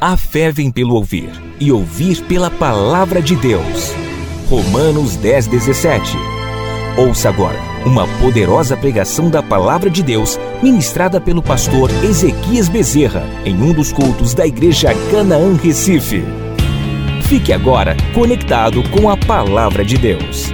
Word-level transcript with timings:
A 0.00 0.16
fé 0.16 0.52
vem 0.52 0.70
pelo 0.70 0.94
ouvir, 0.94 1.30
e 1.58 1.72
ouvir 1.72 2.22
pela 2.24 2.50
palavra 2.50 3.22
de 3.22 3.34
Deus. 3.36 3.92
Romanos 4.50 5.16
10, 5.16 5.46
17. 5.46 6.16
Ouça 6.98 7.30
agora 7.30 7.74
uma 7.86 8.06
poderosa 8.18 8.76
pregação 8.76 9.28
da 9.28 9.42
palavra 9.42 9.90
de 9.90 10.02
Deus, 10.02 10.38
ministrada 10.62 11.20
pelo 11.20 11.42
pastor 11.42 11.90
Ezequias 12.02 12.68
Bezerra, 12.68 13.22
em 13.44 13.54
um 13.62 13.72
dos 13.72 13.92
cultos 13.92 14.34
da 14.34 14.46
Igreja 14.46 14.90
Canaã 15.10 15.54
Recife. 15.54 16.43
Fique 17.34 17.52
agora 17.52 17.96
conectado 18.14 18.80
com 18.90 19.10
a 19.10 19.16
palavra 19.16 19.84
de 19.84 19.98
Deus. 19.98 20.52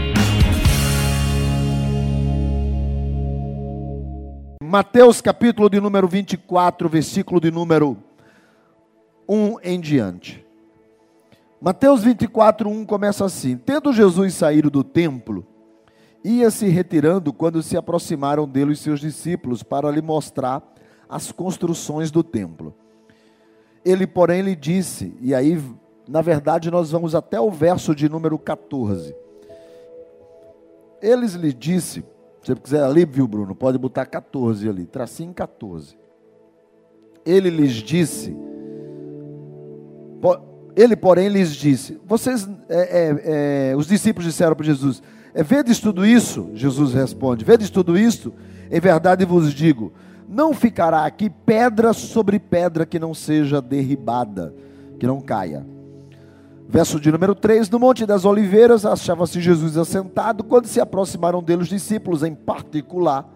Mateus 4.64 5.20
capítulo 5.20 5.68
de 5.68 5.78
número 5.78 6.08
24, 6.08 6.88
versículo 6.88 7.38
de 7.38 7.50
número 7.50 7.98
1 9.28 9.56
em 9.62 9.78
diante. 9.78 10.42
Mateus 11.60 12.02
24, 12.02 12.70
1 12.70 12.86
começa 12.86 13.26
assim: 13.26 13.58
Tendo 13.58 13.92
Jesus 13.92 14.32
saído 14.32 14.70
do 14.70 14.82
templo, 14.82 15.46
ia 16.24 16.50
se 16.50 16.66
retirando 16.70 17.30
quando 17.30 17.62
se 17.62 17.76
aproximaram 17.76 18.48
dele 18.48 18.72
os 18.72 18.80
seus 18.80 19.00
discípulos 19.00 19.62
para 19.62 19.90
lhe 19.90 20.00
mostrar 20.00 20.62
as 21.10 21.30
construções 21.30 22.10
do 22.10 22.22
templo. 22.22 22.74
Ele, 23.84 24.06
porém, 24.06 24.40
lhe 24.40 24.56
disse, 24.56 25.14
e 25.20 25.34
aí, 25.34 25.58
na 26.10 26.20
verdade, 26.20 26.70
nós 26.70 26.90
vamos 26.90 27.14
até 27.14 27.40
o 27.40 27.50
verso 27.50 27.94
de 27.94 28.08
número 28.08 28.36
14. 28.36 29.14
Eles 31.00 31.34
lhe 31.34 31.52
disse, 31.52 32.00
se 32.42 32.48
você 32.48 32.56
quiser 32.56 32.82
ali, 32.82 33.04
viu, 33.04 33.28
Bruno, 33.28 33.54
pode 33.54 33.78
botar 33.78 34.04
14 34.04 34.68
ali, 34.68 34.86
tracinho 34.86 35.32
14. 35.32 35.96
Ele 37.24 37.48
lhes 37.48 37.74
disse, 37.74 38.36
ele, 40.76 40.96
porém, 40.96 41.28
lhes 41.28 41.50
disse: 41.50 42.00
Vocês, 42.06 42.48
é, 42.68 42.78
é, 42.78 43.70
é, 43.72 43.76
os 43.76 43.86
discípulos 43.86 44.26
disseram 44.26 44.54
para 44.54 44.64
Jesus: 44.64 45.02
é, 45.34 45.42
Vedes 45.42 45.78
tudo 45.78 46.06
isso? 46.06 46.50
Jesus 46.54 46.94
responde: 46.94 47.44
Vedes 47.44 47.70
tudo 47.70 47.98
isso? 47.98 48.32
Em 48.70 48.80
verdade 48.80 49.24
vos 49.24 49.52
digo: 49.52 49.92
não 50.28 50.54
ficará 50.54 51.04
aqui 51.04 51.28
pedra 51.28 51.92
sobre 51.92 52.38
pedra 52.38 52.86
que 52.86 52.98
não 52.98 53.12
seja 53.12 53.60
derribada, 53.60 54.54
que 54.98 55.06
não 55.06 55.20
caia. 55.20 55.66
Verso 56.70 57.00
de 57.00 57.10
número 57.10 57.34
3: 57.34 57.68
No 57.68 57.80
Monte 57.80 58.06
das 58.06 58.24
Oliveiras 58.24 58.86
achava-se 58.86 59.40
Jesus 59.40 59.76
assentado, 59.76 60.44
quando 60.44 60.66
se 60.66 60.80
aproximaram 60.80 61.42
dele 61.42 61.62
os 61.62 61.68
discípulos 61.68 62.22
em 62.22 62.32
particular, 62.32 63.28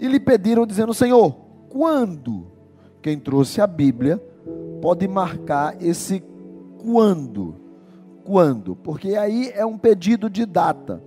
e 0.00 0.08
lhe 0.08 0.18
pediram, 0.18 0.66
dizendo: 0.66 0.92
Senhor, 0.92 1.32
quando? 1.68 2.48
Quem 3.00 3.20
trouxe 3.20 3.60
a 3.60 3.68
Bíblia 3.68 4.20
pode 4.82 5.06
marcar 5.06 5.80
esse 5.80 6.20
quando. 6.82 7.54
Quando? 8.24 8.74
Porque 8.74 9.14
aí 9.14 9.52
é 9.54 9.64
um 9.64 9.78
pedido 9.78 10.28
de 10.28 10.44
data. 10.44 11.00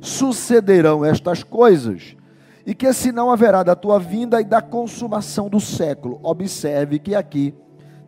Sucederão 0.00 1.04
estas 1.04 1.42
coisas, 1.42 2.16
e 2.64 2.74
que 2.74 2.90
senão 2.94 3.30
haverá 3.30 3.62
da 3.62 3.76
tua 3.76 3.98
vinda 3.98 4.40
e 4.40 4.44
da 4.44 4.62
consumação 4.62 5.50
do 5.50 5.60
século. 5.60 6.18
Observe 6.22 6.98
que 6.98 7.14
aqui 7.14 7.52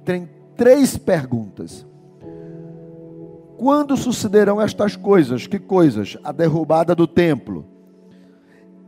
tem 0.03 0.31
três 0.57 0.97
perguntas. 0.97 1.85
Quando 3.59 3.97
sucederão 3.97 4.61
estas 4.61 4.97
coisas? 4.97 5.47
Que 5.47 5.59
coisas? 5.59 6.17
A 6.23 6.33
derrubada 6.33 6.95
do 6.95 7.07
templo. 7.07 7.65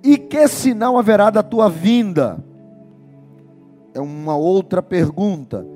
E 0.02 0.16
que 0.16 0.46
sinal 0.48 0.98
haverá 0.98 1.30
da 1.30 1.42
tua 1.42 1.68
vinda? 1.68 2.38
É 3.94 4.00
uma 4.00 4.36
outra 4.36 4.82
pergunta 4.82 5.66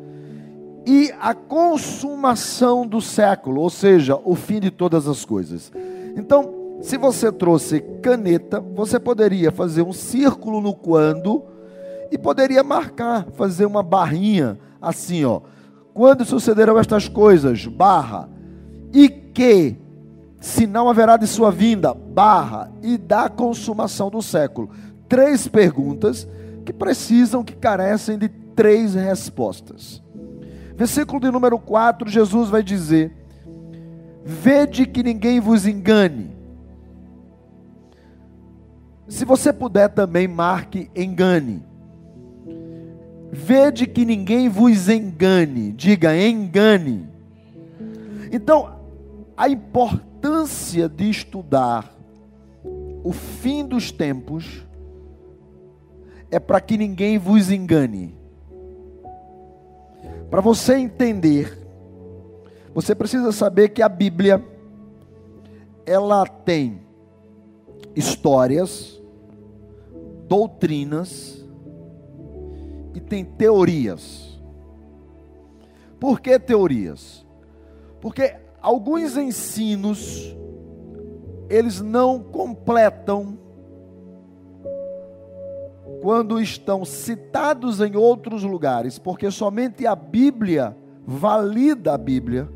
e 0.87 1.13
a 1.21 1.35
consumação 1.35 2.87
do 2.87 3.01
século, 3.01 3.61
ou 3.61 3.71
seja, 3.71 4.19
o 4.25 4.35
fim 4.35 4.61
de 4.61 4.71
todas 4.71 5.07
as 5.07 5.25
coisas. 5.25 5.73
Então, 6.17 6.79
se 6.81 6.99
você 6.99 7.31
trouxe 7.31 7.81
caneta, 8.03 8.61
você 8.61 8.99
poderia 8.99 9.53
fazer 9.53 9.83
um 9.83 9.93
círculo 9.93 10.61
no 10.61 10.75
quando 10.75 11.45
e 12.11 12.19
poderia 12.19 12.63
marcar, 12.63 13.27
fazer 13.33 13.65
uma 13.65 13.83
barrinha 13.83 14.59
assim, 14.81 15.25
ó. 15.25 15.41
Quando 15.95 16.25
sucederão 16.25 16.79
estas 16.79 17.09
coisas? 17.09 17.67
Barra. 17.67 18.29
E 18.93 19.09
que 19.09 19.77
se 20.41 20.67
não 20.67 20.89
haverá 20.89 21.17
de 21.17 21.27
sua 21.27 21.51
vinda? 21.51 21.95
Barra. 21.95 22.71
E 22.83 22.99
da 22.99 23.29
consumação 23.29 24.11
do 24.11 24.21
século. 24.21 24.71
Três 25.09 25.47
perguntas 25.49 26.27
que 26.65 26.73
precisam, 26.73 27.45
que 27.45 27.55
carecem 27.55 28.19
de 28.19 28.29
três 28.29 28.95
respostas. 28.95 30.03
Versículo 30.77 31.21
de 31.21 31.31
número 31.31 31.59
4, 31.59 32.09
Jesus 32.09 32.49
vai 32.49 32.63
dizer: 32.63 33.13
Vede 34.25 34.87
que 34.87 35.03
ninguém 35.03 35.41
vos 35.41 35.67
engane. 35.67 36.31
Se 39.09 39.25
você 39.25 39.53
puder 39.53 39.89
também, 39.89 40.27
marque 40.27 40.91
engane. 40.97 41.63
Vede 43.31 43.87
que 43.87 44.05
ninguém 44.05 44.49
vos 44.49 44.89
engane. 44.89 45.73
Diga 45.73 46.17
engane. 46.17 47.09
Então, 48.31 48.82
a 49.43 49.49
importância 49.49 50.89
de 50.89 51.11
estudar 51.11 51.93
o 53.03 53.11
fim 53.11 53.67
dos 53.67 53.91
tempos 53.91 54.65
é 56.31 56.39
para 56.39 56.61
que 56.61 56.79
ninguém 56.79 57.19
vos 57.19 57.51
engane. 57.51 58.17
Para 60.31 60.41
você 60.41 60.77
entender, 60.77 61.59
você 62.73 62.95
precisa 62.95 63.33
saber 63.33 63.71
que 63.71 63.83
a 63.83 63.89
Bíblia 63.89 64.41
ela 65.85 66.25
tem 66.25 66.83
histórias, 67.97 69.03
doutrinas 70.29 71.45
e 72.95 73.01
tem 73.01 73.25
teorias. 73.25 74.41
Por 75.99 76.21
que 76.21 76.39
teorias? 76.39 77.27
Porque 78.01 78.37
alguns 78.63 79.17
ensinos 79.17 80.35
eles 81.51 81.81
não 81.83 82.21
completam 82.21 83.37
quando 86.01 86.41
estão 86.41 86.85
citados 86.85 87.81
em 87.81 87.95
outros 87.95 88.43
lugares, 88.43 88.99
porque 88.99 89.31
somente 89.31 89.87
a 89.87 89.95
Bíblia 89.95 90.77
valida 91.07 91.93
a 91.93 91.99
Bíblia. 91.99 92.49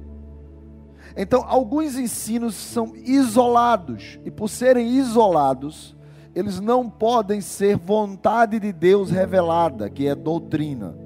Então, 1.16 1.44
alguns 1.46 1.96
ensinos 1.96 2.54
são 2.54 2.94
isolados, 2.96 4.18
e 4.24 4.30
por 4.30 4.48
serem 4.48 4.88
isolados, 4.88 5.96
eles 6.34 6.60
não 6.60 6.88
podem 6.88 7.40
ser 7.40 7.76
vontade 7.76 8.58
de 8.58 8.72
Deus 8.72 9.10
revelada, 9.10 9.88
que 9.88 10.06
é 10.06 10.14
doutrina. 10.14 10.96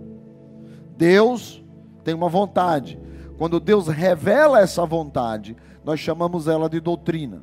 Deus 0.96 1.62
tem 2.02 2.14
uma 2.14 2.28
vontade. 2.28 2.98
Quando 3.40 3.58
Deus 3.58 3.88
revela 3.88 4.60
essa 4.60 4.84
vontade, 4.84 5.56
nós 5.82 5.98
chamamos 5.98 6.46
ela 6.46 6.68
de 6.68 6.78
doutrina. 6.78 7.42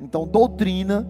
Então, 0.00 0.26
doutrina 0.26 1.08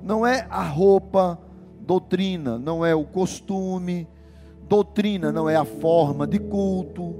não 0.00 0.24
é 0.24 0.46
a 0.48 0.62
roupa, 0.62 1.36
Doutrina 1.80 2.58
não 2.58 2.86
é 2.86 2.94
o 2.94 3.04
costume, 3.04 4.08
doutrina 4.68 5.32
não 5.32 5.50
é 5.50 5.56
a 5.56 5.64
forma 5.64 6.28
de 6.28 6.38
culto, 6.38 7.14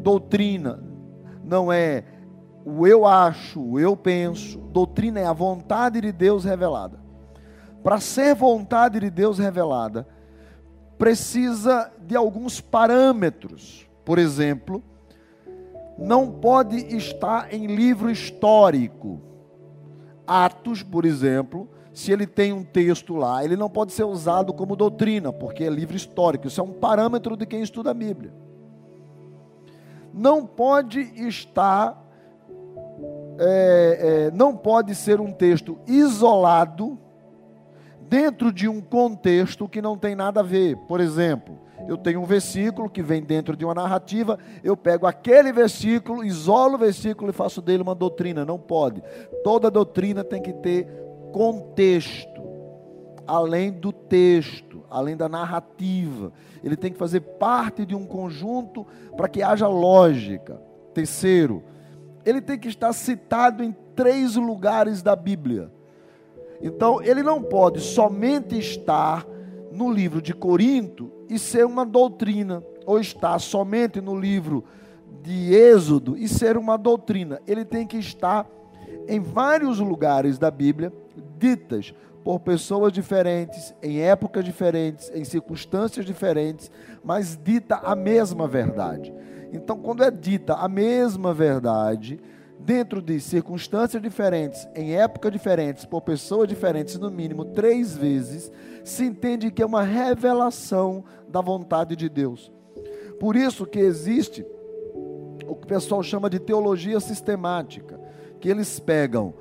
doutrina 0.00 0.82
não 1.44 1.72
é 1.72 2.02
o 2.64 2.86
eu 2.88 3.06
acho, 3.06 3.60
o 3.60 3.78
eu 3.78 3.96
penso, 3.96 4.58
doutrina 4.58 5.20
é 5.20 5.26
a 5.26 5.32
vontade 5.32 6.00
de 6.00 6.10
Deus 6.10 6.44
revelada. 6.44 6.98
Para 7.84 8.00
ser 8.00 8.34
vontade 8.34 8.98
de 8.98 9.10
Deus 9.10 9.38
revelada, 9.38 10.08
precisa 10.98 11.92
de 12.04 12.16
alguns 12.16 12.60
parâmetros. 12.60 13.88
Por 14.04 14.18
exemplo, 14.18 14.82
não 15.98 16.30
pode 16.30 16.76
estar 16.96 17.52
em 17.52 17.66
livro 17.66 18.10
histórico. 18.10 19.20
Atos, 20.26 20.82
por 20.82 21.04
exemplo, 21.04 21.68
se 21.92 22.10
ele 22.10 22.26
tem 22.26 22.52
um 22.52 22.64
texto 22.64 23.14
lá, 23.14 23.44
ele 23.44 23.56
não 23.56 23.70
pode 23.70 23.92
ser 23.92 24.04
usado 24.04 24.52
como 24.52 24.74
doutrina, 24.74 25.32
porque 25.32 25.64
é 25.64 25.70
livro 25.70 25.96
histórico. 25.96 26.48
Isso 26.48 26.60
é 26.60 26.64
um 26.64 26.72
parâmetro 26.72 27.36
de 27.36 27.46
quem 27.46 27.62
estuda 27.62 27.90
a 27.90 27.94
Bíblia. 27.94 28.32
Não 30.12 30.44
pode 30.44 31.00
estar, 31.26 32.02
é, 33.38 34.28
é, 34.28 34.30
não 34.32 34.56
pode 34.56 34.94
ser 34.94 35.20
um 35.20 35.30
texto 35.30 35.78
isolado 35.86 36.98
dentro 38.08 38.52
de 38.52 38.68
um 38.68 38.80
contexto 38.80 39.68
que 39.68 39.80
não 39.80 39.96
tem 39.96 40.14
nada 40.14 40.40
a 40.40 40.42
ver. 40.42 40.76
Por 40.88 41.00
exemplo, 41.00 41.58
eu 41.86 41.96
tenho 41.96 42.20
um 42.20 42.24
versículo 42.24 42.88
que 42.88 43.02
vem 43.02 43.22
dentro 43.22 43.56
de 43.56 43.64
uma 43.64 43.74
narrativa, 43.74 44.38
eu 44.62 44.76
pego 44.76 45.06
aquele 45.06 45.52
versículo, 45.52 46.24
isolo 46.24 46.74
o 46.74 46.78
versículo 46.78 47.30
e 47.30 47.32
faço 47.32 47.60
dele 47.60 47.82
uma 47.82 47.94
doutrina. 47.94 48.44
Não 48.44 48.58
pode. 48.58 49.02
Toda 49.42 49.70
doutrina 49.70 50.24
tem 50.24 50.40
que 50.40 50.52
ter 50.52 50.86
contexto, 51.32 52.42
além 53.26 53.72
do 53.72 53.92
texto, 53.92 54.82
além 54.90 55.16
da 55.16 55.28
narrativa. 55.28 56.32
Ele 56.62 56.76
tem 56.76 56.92
que 56.92 56.98
fazer 56.98 57.20
parte 57.20 57.84
de 57.84 57.94
um 57.94 58.06
conjunto 58.06 58.86
para 59.16 59.28
que 59.28 59.42
haja 59.42 59.68
lógica. 59.68 60.60
Terceiro, 60.94 61.62
ele 62.24 62.40
tem 62.40 62.58
que 62.58 62.68
estar 62.68 62.92
citado 62.92 63.62
em 63.62 63.74
três 63.94 64.36
lugares 64.36 65.02
da 65.02 65.14
Bíblia. 65.14 65.70
Então, 66.62 67.02
ele 67.02 67.22
não 67.22 67.42
pode 67.42 67.80
somente 67.80 68.58
estar 68.58 69.26
no 69.70 69.92
livro 69.92 70.22
de 70.22 70.32
Corinto 70.32 71.13
e 71.28 71.38
ser 71.38 71.64
uma 71.66 71.84
doutrina, 71.84 72.62
ou 72.86 72.98
estar 72.98 73.38
somente 73.38 74.00
no 74.00 74.18
livro 74.18 74.64
de 75.22 75.54
Êxodo 75.54 76.16
e 76.16 76.28
ser 76.28 76.56
uma 76.56 76.76
doutrina. 76.76 77.40
Ele 77.46 77.64
tem 77.64 77.86
que 77.86 77.96
estar 77.96 78.46
em 79.08 79.20
vários 79.20 79.78
lugares 79.78 80.38
da 80.38 80.50
Bíblia, 80.50 80.92
ditas 81.38 81.94
por 82.22 82.40
pessoas 82.40 82.92
diferentes, 82.92 83.74
em 83.82 84.00
épocas 84.00 84.44
diferentes, 84.44 85.10
em 85.14 85.24
circunstâncias 85.24 86.06
diferentes, 86.06 86.70
mas 87.04 87.38
dita 87.42 87.76
a 87.76 87.94
mesma 87.94 88.48
verdade. 88.48 89.12
Então, 89.52 89.78
quando 89.78 90.02
é 90.02 90.10
dita 90.10 90.54
a 90.54 90.68
mesma 90.68 91.34
verdade, 91.34 92.18
dentro 92.64 93.02
de 93.02 93.20
circunstâncias 93.20 94.02
diferentes, 94.02 94.66
em 94.74 94.96
épocas 94.96 95.30
diferentes, 95.30 95.84
por 95.84 96.00
pessoas 96.00 96.48
diferentes, 96.48 96.98
no 96.98 97.10
mínimo 97.10 97.44
três 97.44 97.94
vezes, 97.94 98.50
se 98.82 99.04
entende 99.04 99.50
que 99.50 99.62
é 99.62 99.66
uma 99.66 99.82
revelação 99.82 101.04
da 101.28 101.42
vontade 101.42 101.94
de 101.94 102.08
Deus. 102.08 102.50
Por 103.20 103.36
isso 103.36 103.66
que 103.66 103.78
existe 103.78 104.46
o 105.46 105.54
que 105.54 105.64
o 105.64 105.68
pessoal 105.68 106.02
chama 106.02 106.30
de 106.30 106.38
teologia 106.38 106.98
sistemática, 107.00 108.00
que 108.40 108.48
eles 108.48 108.80
pegam 108.80 109.34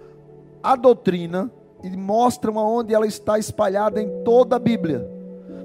a 0.61 0.75
doutrina 0.75 1.49
e 1.81 1.89
mostram 1.95 2.59
aonde 2.59 2.93
ela 2.93 3.07
está 3.07 3.39
espalhada 3.39 4.01
em 4.01 4.23
toda 4.23 4.57
a 4.57 4.59
Bíblia, 4.59 5.09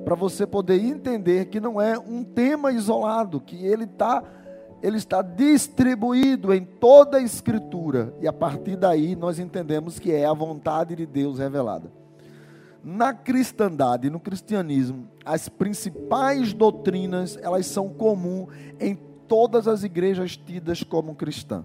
para 0.04 0.14
você 0.14 0.46
poder 0.46 0.80
entender 0.82 1.46
que 1.46 1.58
não 1.58 1.80
é 1.80 1.98
um 1.98 2.22
tema 2.22 2.72
isolado, 2.72 3.40
que 3.40 3.66
ele 3.66 3.84
está 3.84 4.22
ele 4.82 4.96
está 4.96 5.22
distribuído 5.22 6.52
em 6.52 6.64
toda 6.64 7.18
a 7.18 7.22
Escritura, 7.22 8.14
e 8.20 8.28
a 8.28 8.32
partir 8.32 8.76
daí 8.76 9.16
nós 9.16 9.38
entendemos 9.38 9.98
que 9.98 10.12
é 10.12 10.24
a 10.24 10.32
vontade 10.32 10.94
de 10.94 11.06
Deus 11.06 11.38
revelada. 11.38 11.90
Na 12.82 13.12
cristandade, 13.12 14.08
no 14.08 14.20
cristianismo, 14.20 15.08
as 15.24 15.48
principais 15.48 16.52
doutrinas, 16.52 17.38
elas 17.42 17.66
são 17.66 17.88
comuns 17.88 18.48
em 18.78 18.96
todas 19.26 19.66
as 19.66 19.82
igrejas 19.82 20.36
tidas 20.36 20.82
como 20.82 21.14
cristãs. 21.14 21.64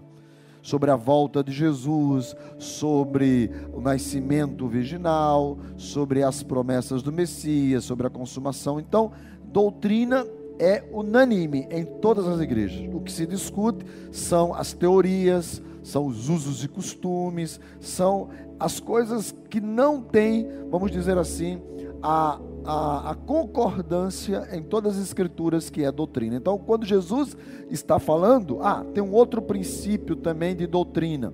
Sobre 0.60 0.90
a 0.90 0.96
volta 0.96 1.44
de 1.44 1.52
Jesus, 1.52 2.34
sobre 2.58 3.50
o 3.72 3.80
nascimento 3.80 4.66
virginal, 4.66 5.58
sobre 5.76 6.22
as 6.22 6.42
promessas 6.42 7.02
do 7.02 7.12
Messias, 7.12 7.84
sobre 7.84 8.06
a 8.06 8.10
consumação. 8.10 8.80
Então, 8.80 9.12
doutrina 9.44 10.26
é 10.58 10.84
unânime 10.92 11.66
em 11.70 11.84
todas 11.84 12.26
as 12.26 12.40
igrejas. 12.40 12.88
O 12.92 13.00
que 13.00 13.10
se 13.10 13.26
discute 13.26 13.84
são 14.12 14.54
as 14.54 14.72
teorias, 14.72 15.62
são 15.82 16.06
os 16.06 16.28
usos 16.28 16.64
e 16.64 16.68
costumes, 16.68 17.60
são 17.80 18.30
as 18.58 18.80
coisas 18.80 19.34
que 19.50 19.60
não 19.60 20.00
têm, 20.00 20.48
vamos 20.70 20.90
dizer 20.90 21.18
assim, 21.18 21.60
a, 22.02 22.38
a, 22.64 23.10
a, 23.10 23.14
concordância 23.14 24.48
em 24.52 24.62
todas 24.62 24.96
as 24.96 25.02
escrituras 25.02 25.68
que 25.68 25.84
é 25.84 25.90
doutrina. 25.90 26.36
Então, 26.36 26.58
quando 26.58 26.86
Jesus 26.86 27.36
está 27.70 27.98
falando, 27.98 28.60
ah, 28.62 28.84
tem 28.94 29.02
um 29.02 29.12
outro 29.12 29.42
princípio 29.42 30.16
também 30.16 30.54
de 30.54 30.66
doutrina. 30.66 31.32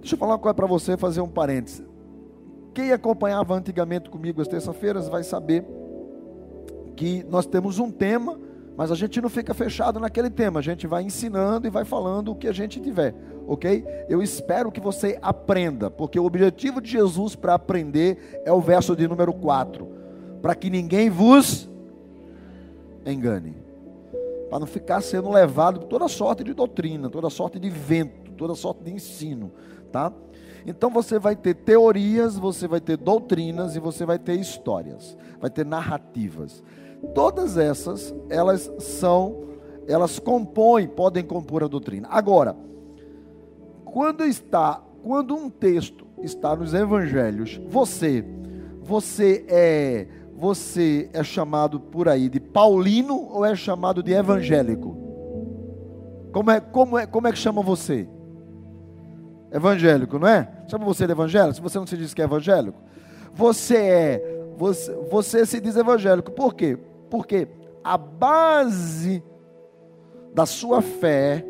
Deixa 0.00 0.14
eu 0.14 0.18
falar 0.18 0.32
uma 0.32 0.38
coisa 0.38 0.54
para 0.54 0.66
você, 0.66 0.96
fazer 0.96 1.20
um 1.20 1.28
parênteses. 1.28 1.84
Quem 2.74 2.92
acompanhava 2.92 3.54
antigamente 3.54 4.08
comigo 4.08 4.40
as 4.40 4.48
terças-feiras 4.48 5.08
vai 5.08 5.22
saber 5.22 5.66
que 7.00 7.24
nós 7.30 7.46
temos 7.46 7.78
um 7.78 7.90
tema, 7.90 8.38
mas 8.76 8.92
a 8.92 8.94
gente 8.94 9.22
não 9.22 9.30
fica 9.30 9.54
fechado 9.54 9.98
naquele 9.98 10.28
tema, 10.28 10.60
a 10.60 10.62
gente 10.62 10.86
vai 10.86 11.02
ensinando 11.02 11.66
e 11.66 11.70
vai 11.70 11.82
falando 11.82 12.30
o 12.30 12.34
que 12.34 12.46
a 12.46 12.52
gente 12.52 12.78
tiver, 12.78 13.14
ok? 13.46 13.82
Eu 14.06 14.22
espero 14.22 14.70
que 14.70 14.82
você 14.82 15.18
aprenda, 15.22 15.90
porque 15.90 16.20
o 16.20 16.26
objetivo 16.26 16.78
de 16.78 16.90
Jesus 16.90 17.34
para 17.34 17.54
aprender 17.54 18.42
é 18.44 18.52
o 18.52 18.60
verso 18.60 18.94
de 18.94 19.08
número 19.08 19.32
4: 19.32 19.88
para 20.42 20.54
que 20.54 20.68
ninguém 20.68 21.08
vos 21.08 21.70
engane, 23.06 23.56
para 24.50 24.58
não 24.58 24.66
ficar 24.66 25.00
sendo 25.00 25.30
levado 25.30 25.80
por 25.80 25.86
toda 25.86 26.06
sorte 26.06 26.44
de 26.44 26.52
doutrina, 26.52 27.08
toda 27.08 27.30
sorte 27.30 27.58
de 27.58 27.70
vento, 27.70 28.32
toda 28.32 28.54
sorte 28.54 28.84
de 28.84 28.92
ensino, 28.92 29.50
tá? 29.90 30.12
Então 30.66 30.90
você 30.90 31.18
vai 31.18 31.34
ter 31.34 31.54
teorias, 31.54 32.36
você 32.36 32.68
vai 32.68 32.78
ter 32.78 32.98
doutrinas 32.98 33.74
e 33.74 33.80
você 33.80 34.04
vai 34.04 34.18
ter 34.18 34.38
histórias, 34.38 35.16
vai 35.40 35.48
ter 35.48 35.64
narrativas. 35.64 36.62
Todas 37.14 37.56
essas, 37.56 38.14
elas 38.28 38.70
são, 38.78 39.44
elas 39.86 40.18
compõem, 40.18 40.86
podem 40.86 41.24
compor 41.24 41.64
a 41.64 41.68
doutrina. 41.68 42.08
Agora, 42.10 42.56
quando 43.84 44.24
está, 44.24 44.82
quando 45.02 45.34
um 45.34 45.50
texto 45.50 46.06
está 46.22 46.54
nos 46.54 46.74
evangelhos, 46.74 47.60
você, 47.68 48.24
você 48.80 49.44
é, 49.48 50.06
você 50.36 51.10
é 51.12 51.24
chamado 51.24 51.80
por 51.80 52.08
aí 52.08 52.28
de 52.28 52.38
paulino 52.38 53.28
ou 53.30 53.44
é 53.44 53.56
chamado 53.56 54.02
de 54.02 54.12
evangélico? 54.12 54.96
Como 56.32 56.50
é, 56.50 56.60
como 56.60 56.98
é, 56.98 57.06
como 57.06 57.26
é 57.26 57.32
que 57.32 57.38
chama 57.38 57.62
você? 57.62 58.08
Evangélico, 59.50 60.18
não 60.18 60.28
é? 60.28 60.48
Chama 60.68 60.84
você 60.84 61.06
de 61.06 61.12
evangélico? 61.12 61.54
Se 61.54 61.60
você 61.60 61.78
não 61.78 61.86
se 61.86 61.96
diz 61.96 62.14
que 62.14 62.22
é 62.22 62.24
evangélico, 62.24 62.78
você 63.34 63.76
é, 63.76 64.44
você, 64.56 64.94
você 65.10 65.44
se 65.44 65.60
diz 65.60 65.74
evangélico. 65.74 66.30
Por 66.30 66.54
quê? 66.54 66.78
Porque 67.10 67.48
a 67.82 67.98
base 67.98 69.22
da 70.32 70.46
sua 70.46 70.80
fé 70.80 71.44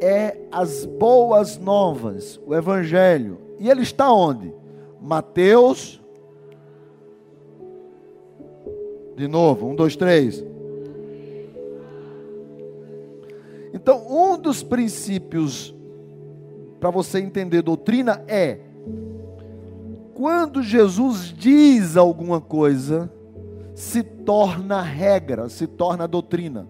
é 0.00 0.38
as 0.50 0.84
boas 0.86 1.58
novas, 1.58 2.40
o 2.46 2.54
evangelho. 2.54 3.38
E 3.60 3.68
ele 3.68 3.82
está 3.82 4.10
onde? 4.12 4.52
Mateus. 5.00 6.00
De 9.14 9.28
novo, 9.28 9.68
um, 9.68 9.76
dois, 9.76 9.94
três. 9.94 10.44
Então, 13.72 14.06
um 14.08 14.38
dos 14.38 14.62
princípios 14.62 15.74
para 16.80 16.90
você 16.90 17.18
entender 17.18 17.62
doutrina 17.62 18.24
é 18.26 18.60
quando 20.14 20.62
Jesus 20.62 21.34
diz 21.36 21.96
alguma 21.96 22.40
coisa, 22.40 23.12
se 23.74 24.02
torna 24.02 24.80
regra, 24.80 25.48
se 25.48 25.66
torna 25.66 26.06
doutrina. 26.06 26.66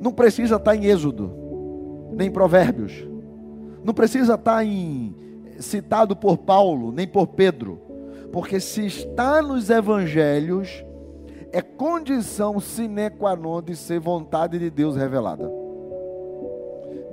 Não 0.00 0.12
precisa 0.12 0.56
estar 0.56 0.76
em 0.76 0.86
Êxodo, 0.86 1.32
nem 2.12 2.28
em 2.28 2.30
Provérbios. 2.32 3.06
Não 3.82 3.94
precisa 3.94 4.34
estar 4.34 4.64
em, 4.64 5.14
citado 5.58 6.14
por 6.14 6.38
Paulo, 6.38 6.92
nem 6.92 7.06
por 7.06 7.28
Pedro. 7.28 7.80
Porque 8.32 8.60
se 8.60 8.86
está 8.86 9.42
nos 9.42 9.70
evangelhos, 9.70 10.84
é 11.52 11.60
condição 11.60 12.60
sine 12.60 13.10
qua 13.10 13.34
non 13.34 13.62
de 13.62 13.74
ser 13.74 13.98
vontade 13.98 14.58
de 14.58 14.70
Deus 14.70 14.96
revelada. 14.96 15.50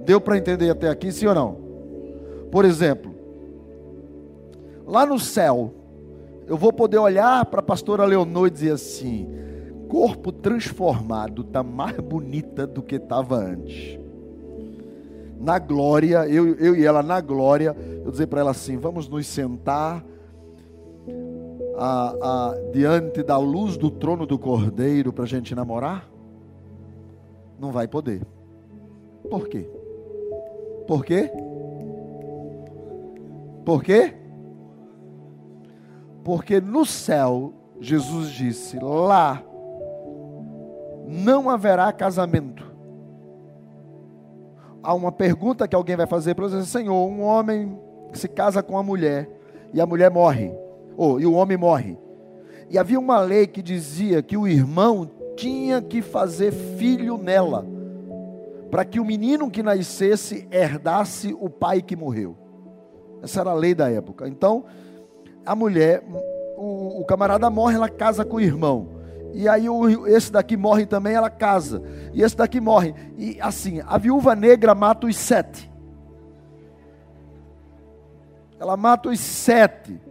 Deu 0.06 0.22
para 0.22 0.38
entender 0.38 0.70
até 0.70 0.90
aqui, 0.90 1.12
sim 1.12 1.26
ou 1.26 1.34
não? 1.34 1.58
Por 2.52 2.64
exemplo, 2.64 3.14
lá 4.86 5.06
no 5.06 5.20
céu, 5.20 5.74
eu 6.48 6.56
vou 6.58 6.72
poder 6.72 6.98
olhar 6.98 7.46
para 7.46 7.60
a 7.60 7.64
pastora 7.64 8.06
Leonor 8.06 8.48
e 8.48 8.52
dizer 8.52 8.72
assim: 8.72 9.28
corpo 9.90 10.32
transformado 10.32 11.42
está 11.42 11.62
mais 11.62 12.00
bonita 12.00 12.66
do 12.66 12.82
que 12.82 12.96
estava 12.96 13.36
antes. 13.36 14.00
Na 15.40 15.60
glória, 15.60 16.28
eu, 16.28 16.56
eu 16.56 16.76
e 16.76 16.86
ela 16.86 17.04
na 17.04 17.22
glória, 17.22 17.76
eu 18.04 18.10
dizer 18.10 18.28
para 18.28 18.40
ela 18.40 18.52
assim: 18.52 18.78
vamos 18.78 19.10
nos 19.10 19.28
sentar 19.28 20.04
a, 21.78 22.16
a, 22.22 22.56
diante 22.72 23.22
da 23.22 23.38
luz 23.38 23.78
do 23.78 23.92
trono 23.92 24.26
do 24.26 24.40
cordeiro 24.40 25.12
para 25.12 25.26
a 25.26 25.28
gente 25.28 25.54
namorar? 25.54 26.10
Não 27.60 27.72
vai 27.72 27.88
poder. 27.88 28.22
Por 29.30 29.48
quê? 29.50 29.70
Por 30.88 31.04
quê? 31.04 31.30
Por 33.66 33.84
quê? 33.84 34.14
Porque 36.28 36.60
no 36.60 36.86
céu, 36.86 37.54
Jesus 37.80 38.32
disse: 38.32 38.78
lá 38.82 39.42
não 41.08 41.50
haverá 41.50 41.90
casamento. 41.94 42.70
Há 44.84 44.94
uma 44.94 45.10
pergunta 45.10 45.66
que 45.70 45.74
alguém 45.74 45.96
vai 45.96 46.06
fazer 46.06 46.36
para 46.36 46.50
você: 46.50 46.66
Senhor, 46.66 47.08
um 47.08 47.22
homem 47.22 47.80
se 48.12 48.28
casa 48.28 48.62
com 48.62 48.74
uma 48.74 48.84
mulher 48.84 49.30
e 49.74 49.80
a 49.80 49.86
mulher 49.86 50.12
morre, 50.12 50.52
ou 50.98 51.18
e 51.18 51.26
o 51.26 51.32
homem 51.32 51.56
morre. 51.56 51.98
E 52.70 52.78
havia 52.78 53.00
uma 53.00 53.22
lei 53.22 53.48
que 53.48 53.62
dizia 53.62 54.22
que 54.22 54.36
o 54.36 54.46
irmão 54.46 55.10
tinha 55.38 55.82
que 55.82 56.02
fazer 56.02 56.52
filho 56.52 57.18
nela, 57.18 57.66
para 58.70 58.84
que 58.84 59.00
o 59.00 59.06
menino 59.06 59.50
que 59.50 59.64
nascesse 59.64 60.46
herdasse 60.52 61.34
o 61.40 61.50
pai 61.50 61.82
que 61.82 61.96
morreu. 61.96 62.36
Essa 63.24 63.40
era 63.40 63.52
a 63.52 63.54
lei 63.54 63.74
da 63.74 63.90
época. 63.90 64.28
Então, 64.28 64.66
a 65.48 65.56
mulher, 65.56 66.04
o, 66.58 67.00
o 67.00 67.06
camarada 67.06 67.50
morre, 67.50 67.76
ela 67.76 67.88
casa 67.88 68.26
com 68.26 68.36
o 68.36 68.42
irmão. 68.42 68.90
E 69.34 69.48
aí 69.48 69.70
o, 69.70 70.06
esse 70.06 70.30
daqui 70.30 70.58
morre 70.58 70.86
também, 70.86 71.14
ela 71.14 71.30
casa. 71.30 71.82
E 72.14 72.22
esse 72.22 72.36
daqui 72.36 72.60
morre. 72.60 72.94
E 73.18 73.38
assim, 73.40 73.82
a 73.88 73.98
viúva 73.98 74.36
negra 74.36 74.76
mata 74.76 75.08
os 75.08 75.16
sete. 75.16 75.72
Ela 78.60 78.76
mata 78.76 79.10
os 79.10 79.20
sete. 79.22 80.02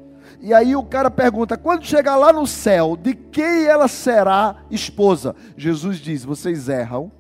E 0.41 0.55
aí 0.55 0.75
o 0.75 0.85
cara 0.85 1.11
pergunta: 1.11 1.57
quando 1.59 1.85
chegar 1.85 2.17
lá 2.17 2.33
no 2.33 2.47
céu, 2.47 2.97
de 2.97 3.15
quem 3.15 3.67
ela 3.67 3.89
será 3.89 4.65
esposa? 4.71 5.37
Jesus 5.55 5.99
diz: 5.99 6.25
vocês 6.25 6.69
erram 6.69 7.13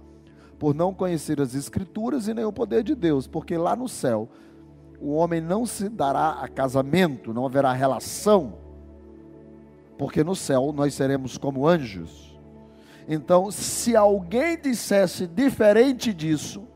por 0.58 0.75
não 0.75 0.94
conhecer 0.94 1.38
as 1.38 1.54
Escrituras 1.54 2.28
e 2.28 2.35
nem 2.35 2.46
o 2.46 2.52
poder 2.52 2.82
de 2.82 2.94
Deus, 2.94 3.26
porque 3.26 3.58
lá 3.58 3.76
no 3.76 3.88
céu 3.88 4.28
o 5.00 5.12
homem 5.12 5.40
não 5.40 5.66
se 5.66 5.88
dará 5.88 6.30
a 6.40 6.48
casamento, 6.48 7.32
não 7.32 7.46
haverá 7.46 7.72
relação, 7.72 8.54
porque 9.98 10.24
no 10.24 10.34
céu 10.34 10.72
nós 10.72 10.94
seremos 10.94 11.38
como 11.38 11.66
anjos. 11.66 12.36
Então, 13.08 13.50
se 13.50 13.94
alguém 13.94 14.58
dissesse 14.60 15.26
diferente 15.26 16.12
disso, 16.12 16.66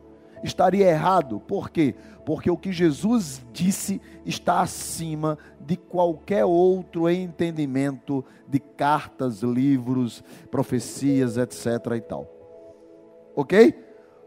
estaria 0.42 0.88
errado. 0.88 1.40
Por 1.40 1.70
quê? 1.70 1.94
Porque 2.24 2.50
o 2.50 2.56
que 2.56 2.72
Jesus 2.72 3.44
disse 3.52 4.00
está 4.24 4.60
acima 4.60 5.38
de 5.60 5.76
qualquer 5.76 6.44
outro 6.44 7.08
entendimento 7.08 8.24
de 8.48 8.60
cartas, 8.60 9.42
livros, 9.42 10.22
profecias, 10.50 11.36
etc. 11.36 11.66
e 11.96 12.00
tal. 12.00 12.28
Ok? 13.34 13.72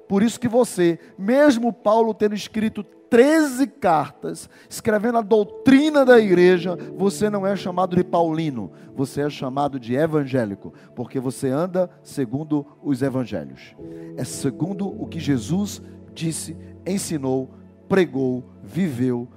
Por 0.07 0.21
isso 0.21 0.39
que 0.39 0.47
você, 0.47 0.99
mesmo 1.17 1.71
Paulo 1.71 2.13
tendo 2.13 2.35
escrito 2.35 2.83
13 3.13 3.67
cartas, 3.67 4.49
escrevendo 4.67 5.19
a 5.19 5.21
doutrina 5.21 6.03
da 6.03 6.19
igreja, 6.19 6.75
você 6.97 7.29
não 7.29 7.45
é 7.45 7.55
chamado 7.55 7.95
de 7.95 8.03
paulino, 8.03 8.71
você 8.95 9.21
é 9.21 9.29
chamado 9.29 9.79
de 9.79 9.93
evangélico, 9.93 10.73
porque 10.95 11.19
você 11.19 11.49
anda 11.49 11.91
segundo 12.01 12.65
os 12.81 13.03
evangelhos. 13.03 13.75
É 14.17 14.23
segundo 14.23 14.87
o 14.87 15.05
que 15.05 15.19
Jesus 15.19 15.79
disse, 16.11 16.57
ensinou, 16.87 17.51
pregou, 17.87 18.43
viveu. 18.63 19.27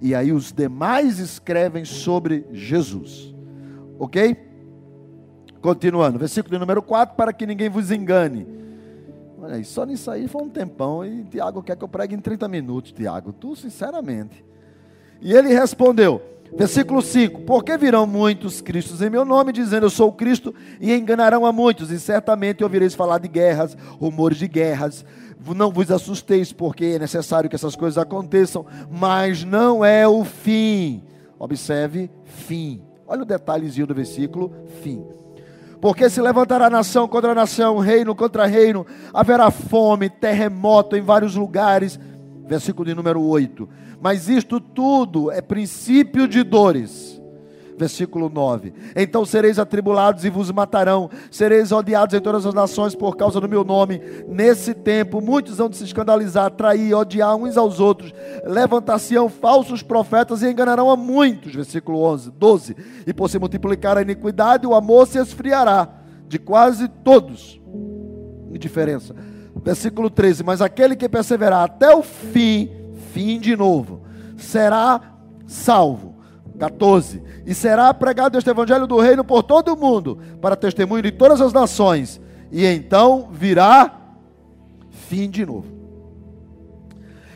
E 0.00 0.16
aí 0.16 0.32
os 0.32 0.52
demais 0.52 1.20
escrevem 1.20 1.84
sobre 1.84 2.44
Jesus. 2.50 3.32
Ok? 4.00 4.36
Continuando, 5.60 6.18
versículo 6.18 6.58
número 6.58 6.82
4: 6.82 7.14
para 7.14 7.32
que 7.32 7.46
ninguém 7.46 7.68
vos 7.68 7.92
engane. 7.92 8.48
Olha 9.42 9.56
aí, 9.56 9.64
só 9.64 9.84
nisso 9.84 10.08
aí 10.08 10.28
foi 10.28 10.40
um 10.40 10.48
tempão. 10.48 11.04
E 11.04 11.24
Tiago 11.24 11.64
quer 11.64 11.76
que 11.76 11.82
eu 11.82 11.88
pregue 11.88 12.14
em 12.14 12.20
30 12.20 12.46
minutos, 12.46 12.92
Tiago. 12.92 13.32
Tu, 13.32 13.56
sinceramente. 13.56 14.44
E 15.20 15.32
ele 15.32 15.48
respondeu: 15.48 16.22
Versículo 16.56 17.02
5: 17.02 17.40
Porque 17.40 17.76
virão 17.76 18.06
muitos 18.06 18.60
cristos 18.60 19.02
em 19.02 19.10
meu 19.10 19.24
nome, 19.24 19.52
dizendo 19.52 19.86
eu 19.86 19.90
sou 19.90 20.10
o 20.10 20.12
Cristo, 20.12 20.54
e 20.80 20.92
enganarão 20.94 21.44
a 21.44 21.52
muitos, 21.52 21.90
e 21.90 21.98
certamente 21.98 22.62
ouvireis 22.62 22.94
falar 22.94 23.18
de 23.18 23.26
guerras, 23.26 23.76
rumores 23.98 24.38
de 24.38 24.46
guerras, 24.46 25.04
não 25.56 25.72
vos 25.72 25.90
assusteis, 25.90 26.52
porque 26.52 26.84
é 26.84 26.98
necessário 27.00 27.50
que 27.50 27.56
essas 27.56 27.74
coisas 27.74 27.98
aconteçam, 27.98 28.64
mas 28.88 29.42
não 29.42 29.84
é 29.84 30.06
o 30.06 30.24
fim. 30.24 31.02
Observe, 31.36 32.08
fim. 32.24 32.80
Olha 33.08 33.22
o 33.22 33.26
detalhezinho 33.26 33.88
do 33.88 33.94
versículo, 33.94 34.54
fim. 34.82 35.04
Porque 35.82 36.08
se 36.08 36.20
levantará 36.20 36.70
nação 36.70 37.08
contra 37.08 37.34
nação, 37.34 37.78
reino 37.78 38.14
contra 38.14 38.46
reino, 38.46 38.86
haverá 39.12 39.50
fome, 39.50 40.08
terremoto 40.08 40.96
em 40.96 41.00
vários 41.00 41.34
lugares. 41.34 41.98
Versículo 42.46 42.88
de 42.88 42.94
número 42.94 43.20
8. 43.20 43.68
Mas 44.00 44.28
isto 44.28 44.60
tudo 44.60 45.32
é 45.32 45.40
princípio 45.40 46.28
de 46.28 46.44
dores 46.44 47.11
versículo 47.82 48.28
9. 48.28 48.72
Então 48.94 49.24
sereis 49.24 49.58
atribulados 49.58 50.24
e 50.24 50.30
vos 50.30 50.50
matarão, 50.52 51.10
sereis 51.30 51.72
odiados 51.72 52.14
em 52.14 52.20
todas 52.20 52.46
as 52.46 52.54
nações 52.54 52.94
por 52.94 53.16
causa 53.16 53.40
do 53.40 53.48
meu 53.48 53.64
nome. 53.64 54.00
Nesse 54.28 54.72
tempo, 54.72 55.20
muitos 55.20 55.58
vão 55.58 55.72
se 55.72 55.82
escandalizar, 55.82 56.52
trair, 56.52 56.94
odiar 56.94 57.34
uns 57.34 57.56
aos 57.56 57.80
outros, 57.80 58.14
levantar-se-ão 58.44 59.28
falsos 59.28 59.82
profetas 59.82 60.42
e 60.42 60.50
enganarão 60.50 60.90
a 60.90 60.96
muitos. 60.96 61.54
Versículo 61.54 62.00
11, 62.02 62.30
12. 62.30 62.76
E 63.04 63.12
por 63.12 63.28
se 63.28 63.38
multiplicar 63.38 63.98
a 63.98 64.02
iniquidade, 64.02 64.66
o 64.66 64.74
amor 64.74 65.08
se 65.08 65.18
esfriará 65.18 65.88
de 66.28 66.38
quase 66.38 66.86
todos. 66.86 67.60
Indiferença. 68.52 69.14
Versículo 69.56 70.08
13. 70.08 70.44
Mas 70.44 70.62
aquele 70.62 70.94
que 70.94 71.08
perseverar 71.08 71.64
até 71.64 71.92
o 71.94 72.02
fim, 72.02 72.70
fim 73.12 73.40
de 73.40 73.56
novo, 73.56 74.02
será 74.36 75.00
salvo. 75.46 76.11
14. 76.62 77.20
E 77.44 77.52
será 77.54 77.92
pregado 77.92 78.38
este 78.38 78.48
evangelho 78.48 78.86
do 78.86 79.00
reino 79.00 79.24
por 79.24 79.42
todo 79.42 79.74
o 79.74 79.76
mundo, 79.76 80.18
para 80.40 80.54
testemunho 80.54 81.02
de 81.02 81.10
todas 81.10 81.40
as 81.40 81.52
nações. 81.52 82.20
E 82.52 82.64
então 82.64 83.30
virá 83.32 84.00
fim 84.90 85.28
de 85.28 85.44
novo. 85.44 85.66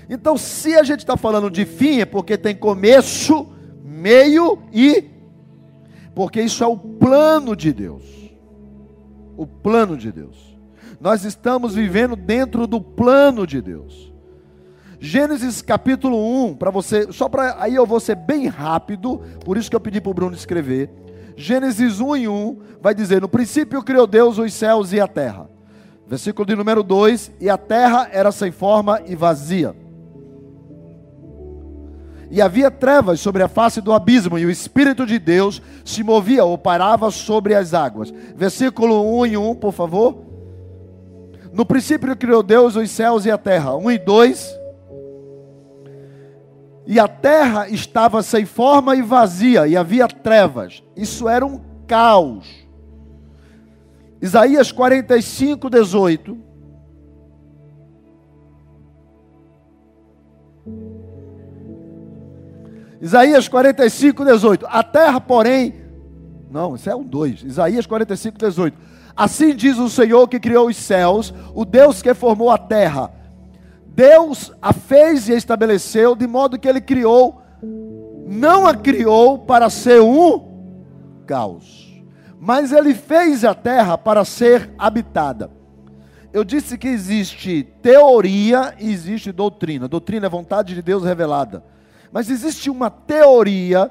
Então, 0.09 0.37
se 0.37 0.76
a 0.76 0.85
gente 0.85 1.00
está 1.00 1.16
falando 1.16 1.50
de 1.50 1.64
fim, 1.64 1.99
é 2.00 2.04
porque 2.04 2.38
tem 2.38 2.54
começo, 2.54 3.49
meio 3.83 4.61
e. 4.73 5.04
Porque 6.14 6.40
isso 6.40 6.62
é 6.62 6.66
o 6.68 6.76
plano 6.76 7.56
de 7.56 7.73
Deus. 7.73 8.04
O 9.37 9.45
plano 9.45 9.97
de 9.97 10.12
Deus. 10.12 10.56
Nós 11.00 11.25
estamos 11.25 11.75
vivendo 11.75 12.14
dentro 12.14 12.64
do 12.68 12.80
plano 12.80 13.45
de 13.45 13.61
Deus. 13.61 14.12
Gênesis 15.07 15.63
capítulo 15.63 16.19
1, 16.49 16.57
para 16.57 16.69
você, 16.69 17.13
só 17.13 17.29
para 17.29 17.63
aí 17.63 17.77
eu 17.77 17.87
vou 17.87 18.01
ser 18.01 18.17
bem 18.17 18.49
rápido, 18.49 19.21
por 19.45 19.57
isso 19.57 19.71
que 19.71 19.77
eu 19.77 19.81
pedi 19.81 20.01
para 20.01 20.11
o 20.11 20.15
Bruno 20.15 20.35
escrever. 20.35 20.91
Gênesis 21.37 22.01
1 22.01 22.17
em 22.17 22.27
1 22.27 22.59
vai 22.83 22.93
dizer: 22.93 23.21
No 23.21 23.29
princípio 23.29 23.85
criou 23.85 24.05
Deus 24.05 24.37
os 24.37 24.53
céus 24.53 24.93
e 24.93 24.99
a 24.99 25.07
terra. 25.07 25.49
Versículo 26.09 26.45
de 26.45 26.57
número 26.57 26.83
2: 26.83 27.31
E 27.41 27.49
a 27.49 27.57
terra 27.57 28.09
era 28.11 28.33
sem 28.33 28.51
forma 28.51 29.01
e 29.07 29.15
vazia. 29.15 29.77
E 32.29 32.43
havia 32.43 32.69
trevas 32.69 33.21
sobre 33.21 33.45
a 33.45 33.49
face 33.49 33.81
do 33.81 33.93
abismo, 33.93 34.37
e 34.37 34.45
o 34.45 34.51
Espírito 34.51 35.07
de 35.07 35.21
Deus 35.21 35.63
se 35.85 36.03
movia 36.03 36.45
ou 36.45 36.59
parava 36.59 37.13
sobre 37.13 37.55
as 37.55 37.75
águas. 37.75 38.13
Versículo 38.35 39.21
1 39.21 39.27
em 39.27 39.37
1, 39.37 39.55
por 39.55 39.73
favor. 39.73 40.19
No 41.53 41.65
princípio 41.65 42.17
criou 42.17 42.43
Deus 42.43 42.75
os 42.75 42.91
céus 42.91 43.25
e 43.25 43.31
a 43.31 43.39
terra. 43.39 43.77
1 43.77 43.91
e 43.93 43.99
2 43.99 44.65
e 46.87 47.00
a 47.00 47.09
terra 47.09 47.69
estava 47.69 48.23
sem 48.23 48.45
forma 48.45 48.95
e 48.95 49.02
vazia, 49.02 49.66
e 49.66 49.76
havia 49.76 50.07
trevas. 50.07 50.85
Isso 50.97 51.28
era 51.28 51.45
um 51.45 51.61
caos. 51.87 52.47
Isaías 54.23 54.71
45, 54.71 55.69
18. 55.69 56.38
Isaías 63.00 63.49
45, 63.49 64.25
18. 64.25 64.66
A 64.69 64.83
terra, 64.83 65.21
porém. 65.21 65.75
Não, 66.50 66.76
isso 66.76 66.88
é 66.88 66.95
um 66.95 67.02
2. 67.02 67.43
Isaías 67.43 67.85
45, 67.85 68.38
18. 68.38 68.78
Assim 69.16 69.57
diz 69.57 69.76
o 69.78 69.90
Senhor 69.90 70.28
que 70.28 70.38
criou 70.38 70.69
os 70.69 70.76
céus, 70.76 71.35
o 71.52 71.64
Deus 71.64 72.00
que 72.00 72.14
formou 72.14 72.50
a 72.50 72.59
terra 72.59 73.11
Deus 73.97 74.53
a 74.61 74.75
fez 74.75 75.26
e 75.26 75.33
a 75.33 75.37
estabeleceu 75.37 76.15
de 76.15 76.26
modo 76.26 76.59
que 76.59 76.69
ele 76.69 76.83
criou, 76.83 77.41
não 78.26 78.67
a 78.67 78.75
criou 78.75 79.38
para 79.38 79.71
ser 79.71 80.03
um 80.03 81.25
caos, 81.26 82.05
mas 82.38 82.73
ele 82.73 82.93
fez 82.93 83.43
a 83.43 83.55
terra 83.55 83.97
para 83.97 84.23
ser 84.23 84.71
habitada. 84.79 85.50
Eu 86.31 86.45
disse 86.45 86.76
que 86.76 86.87
existe 86.87 87.67
teoria 87.81 88.75
e 88.79 88.93
existe 88.93 89.33
doutrina. 89.33 89.88
Doutrina 89.88 90.26
é 90.26 90.29
vontade 90.29 90.75
de 90.75 90.83
Deus 90.83 91.03
revelada. 91.03 91.65
Mas 92.12 92.29
existe 92.29 92.69
uma 92.69 92.91
teoria 92.91 93.91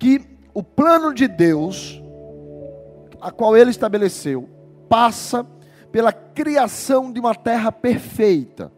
que 0.00 0.20
o 0.52 0.64
plano 0.64 1.14
de 1.14 1.28
Deus, 1.28 2.02
a 3.20 3.30
qual 3.30 3.56
ele 3.56 3.70
estabeleceu, 3.70 4.48
passa 4.88 5.46
pela 5.92 6.12
criação 6.12 7.12
de 7.12 7.20
uma 7.20 7.36
terra 7.36 7.70
perfeita 7.70 8.72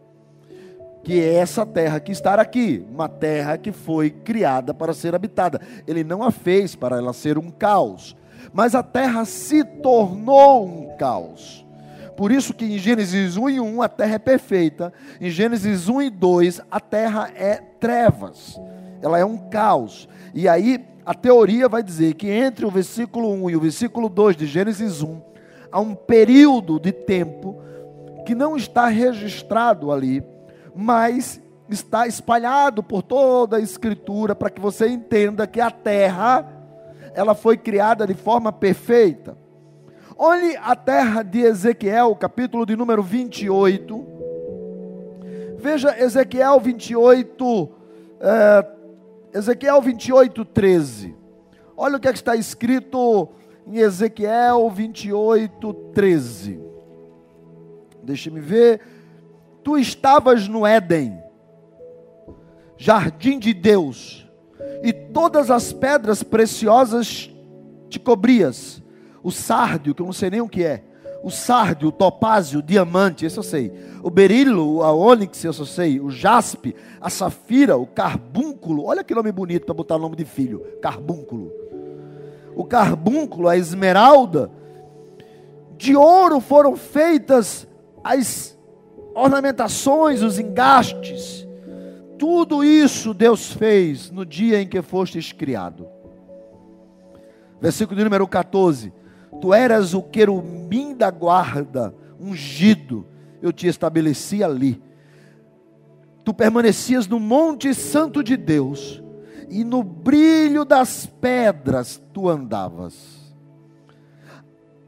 que 1.03 1.19
é 1.19 1.35
essa 1.35 1.65
terra 1.65 1.99
que 1.99 2.11
está 2.11 2.35
aqui, 2.35 2.85
uma 2.91 3.09
terra 3.09 3.57
que 3.57 3.71
foi 3.71 4.09
criada 4.09 4.73
para 4.73 4.93
ser 4.93 5.15
habitada. 5.15 5.59
Ele 5.87 6.03
não 6.03 6.23
a 6.23 6.31
fez 6.31 6.75
para 6.75 6.97
ela 6.97 7.13
ser 7.13 7.37
um 7.37 7.49
caos, 7.49 8.15
mas 8.53 8.75
a 8.75 8.83
terra 8.83 9.25
se 9.25 9.63
tornou 9.63 10.65
um 10.65 10.95
caos. 10.97 11.65
Por 12.15 12.31
isso 12.31 12.53
que 12.53 12.65
em 12.65 12.77
Gênesis 12.77 13.35
1 13.35 13.49
e 13.49 13.59
1 13.59 13.81
a 13.81 13.89
terra 13.89 14.15
é 14.15 14.19
perfeita, 14.19 14.93
em 15.19 15.29
Gênesis 15.29 15.89
1 15.89 16.01
e 16.03 16.09
2 16.09 16.61
a 16.69 16.79
terra 16.79 17.31
é 17.35 17.55
trevas, 17.79 18.59
ela 19.01 19.17
é 19.17 19.25
um 19.25 19.37
caos. 19.49 20.07
E 20.33 20.47
aí 20.47 20.85
a 21.03 21.15
teoria 21.15 21.67
vai 21.67 21.81
dizer 21.81 22.13
que 22.13 22.29
entre 22.29 22.65
o 22.65 22.69
versículo 22.69 23.33
1 23.33 23.49
e 23.49 23.55
o 23.55 23.59
versículo 23.59 24.07
2 24.07 24.35
de 24.35 24.45
Gênesis 24.45 25.01
1, 25.01 25.19
a 25.71 25.79
um 25.79 25.95
período 25.95 26.79
de 26.79 26.91
tempo 26.91 27.59
que 28.25 28.35
não 28.35 28.55
está 28.55 28.87
registrado 28.87 29.91
ali, 29.91 30.23
mas 30.75 31.41
está 31.69 32.07
espalhado 32.07 32.83
por 32.83 33.01
toda 33.01 33.57
a 33.57 33.61
escritura 33.61 34.35
para 34.35 34.49
que 34.49 34.61
você 34.61 34.87
entenda 34.87 35.47
que 35.47 35.61
a 35.61 35.71
terra 35.71 36.45
ela 37.13 37.33
foi 37.33 37.57
criada 37.57 38.05
de 38.05 38.13
forma 38.13 38.51
perfeita. 38.51 39.37
Olhe 40.17 40.55
a 40.57 40.75
terra 40.75 41.23
de 41.23 41.39
Ezequiel, 41.39 42.15
capítulo 42.15 42.65
de 42.65 42.75
número 42.75 43.01
28. 43.01 44.05
Veja 45.57 45.97
Ezequiel 45.99 46.59
28, 46.59 47.69
é, 48.19 48.67
Ezequiel 49.33 49.81
28, 49.81 50.45
13. 50.45 51.15
Olha 51.75 51.97
o 51.97 51.99
que, 51.99 52.07
é 52.07 52.11
que 52.11 52.17
está 52.17 52.35
escrito 52.35 53.29
em 53.65 53.77
Ezequiel 53.77 54.69
28, 54.69 55.73
13. 55.93 56.59
Deixe-me 58.03 58.39
ver. 58.39 58.81
Tu 59.63 59.77
estavas 59.77 60.47
no 60.47 60.65
Éden, 60.65 61.21
jardim 62.77 63.37
de 63.37 63.53
Deus, 63.53 64.27
e 64.83 64.91
todas 64.91 65.51
as 65.51 65.71
pedras 65.71 66.23
preciosas 66.23 67.29
te 67.89 67.99
cobrias. 67.99 68.81
O 69.23 69.31
sárdio, 69.31 69.93
que 69.93 70.01
eu 70.01 70.05
não 70.05 70.13
sei 70.13 70.31
nem 70.31 70.41
o 70.41 70.49
que 70.49 70.63
é, 70.63 70.83
o 71.23 71.29
sárdio, 71.29 71.89
o 71.89 71.91
topázio, 71.91 72.59
o 72.59 72.63
diamante, 72.63 73.25
esse 73.25 73.37
eu 73.37 73.43
sei, 73.43 73.71
o 74.01 74.09
berilo, 74.09 74.81
a 74.81 74.91
ônix, 74.91 75.45
esse 75.45 75.59
eu 75.59 75.65
sei, 75.65 75.99
o 75.99 76.09
jaspe, 76.09 76.75
a 76.99 77.09
safira, 77.09 77.77
o 77.77 77.85
carbúnculo, 77.85 78.85
olha 78.85 79.03
que 79.03 79.13
nome 79.13 79.31
bonito 79.31 79.65
para 79.65 79.75
botar 79.75 79.97
o 79.97 79.99
nome 79.99 80.15
de 80.15 80.25
filho, 80.25 80.65
carbúnculo. 80.81 81.51
O 82.55 82.65
carbúnculo, 82.65 83.47
a 83.47 83.55
esmeralda, 83.55 84.51
de 85.77 85.95
ouro 85.95 86.39
foram 86.39 86.75
feitas 86.75 87.67
as 88.03 88.57
ornamentações, 89.13 90.21
os 90.21 90.39
engastes, 90.39 91.47
tudo 92.17 92.63
isso 92.63 93.13
Deus 93.13 93.51
fez 93.51 94.11
no 94.11 94.25
dia 94.25 94.61
em 94.61 94.67
que 94.67 94.81
fostes 94.81 95.31
criado. 95.31 95.87
Versículo 97.59 98.03
número 98.03 98.27
14 98.27 98.93
Tu 99.39 99.53
eras 99.53 99.93
o 99.93 100.03
querubim 100.03 100.93
da 100.95 101.09
guarda, 101.09 101.95
ungido, 102.19 103.07
eu 103.41 103.51
te 103.51 103.67
estabeleci 103.67 104.43
ali. 104.43 104.81
Tu 106.23 106.33
permanecias 106.33 107.07
no 107.07 107.19
Monte 107.19 107.73
Santo 107.73 108.23
de 108.23 108.37
Deus, 108.37 109.01
e 109.49 109.63
no 109.63 109.83
brilho 109.83 110.63
das 110.63 111.05
pedras 111.05 111.99
tu 112.13 112.29
andavas. 112.29 113.20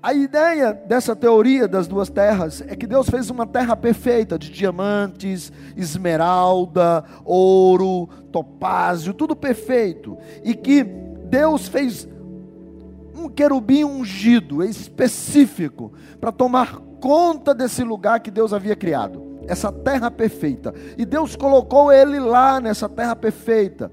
A 0.03 0.13
ideia 0.13 0.73
dessa 0.73 1.15
teoria 1.15 1.65
das 1.65 1.87
duas 1.87 2.09
terras 2.09 2.61
é 2.67 2.75
que 2.75 2.85
Deus 2.85 3.09
fez 3.09 3.29
uma 3.29 3.47
terra 3.47 3.73
perfeita 3.73 4.37
de 4.37 4.51
diamantes, 4.51 5.49
esmeralda, 5.77 7.05
ouro, 7.23 8.09
topázio, 8.29 9.13
tudo 9.13 9.33
perfeito. 9.33 10.17
E 10.43 10.53
que 10.55 10.83
Deus 10.83 11.69
fez 11.69 12.05
um 13.15 13.29
querubim 13.29 13.85
ungido, 13.85 14.61
específico, 14.61 15.93
para 16.19 16.33
tomar 16.33 16.79
conta 16.99 17.55
desse 17.55 17.81
lugar 17.81 18.19
que 18.19 18.29
Deus 18.29 18.51
havia 18.51 18.75
criado, 18.75 19.39
essa 19.47 19.71
terra 19.71 20.11
perfeita. 20.11 20.73
E 20.97 21.05
Deus 21.05 21.37
colocou 21.37 21.93
ele 21.93 22.19
lá 22.19 22.59
nessa 22.59 22.89
terra 22.89 23.15
perfeita. 23.15 23.89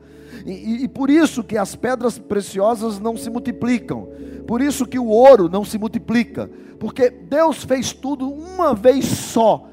E, 0.46 0.52
e, 0.52 0.84
e, 0.84 0.88
por 0.88 1.10
isso 1.10 1.44
que 1.44 1.56
as 1.56 1.74
pedras 1.74 2.18
preciosas 2.18 2.98
não 2.98 3.16
se 3.16 3.28
multiplicam, 3.30 4.08
por 4.46 4.60
isso 4.60 4.86
que 4.86 4.98
o 4.98 5.06
ouro 5.06 5.48
não 5.48 5.64
se 5.64 5.78
multiplica, 5.78 6.50
porque 6.78 7.10
Deus 7.10 7.64
fez 7.64 7.92
tudo 7.92 8.28
uma 8.28 8.74
vez 8.74 9.04
só, 9.04 9.68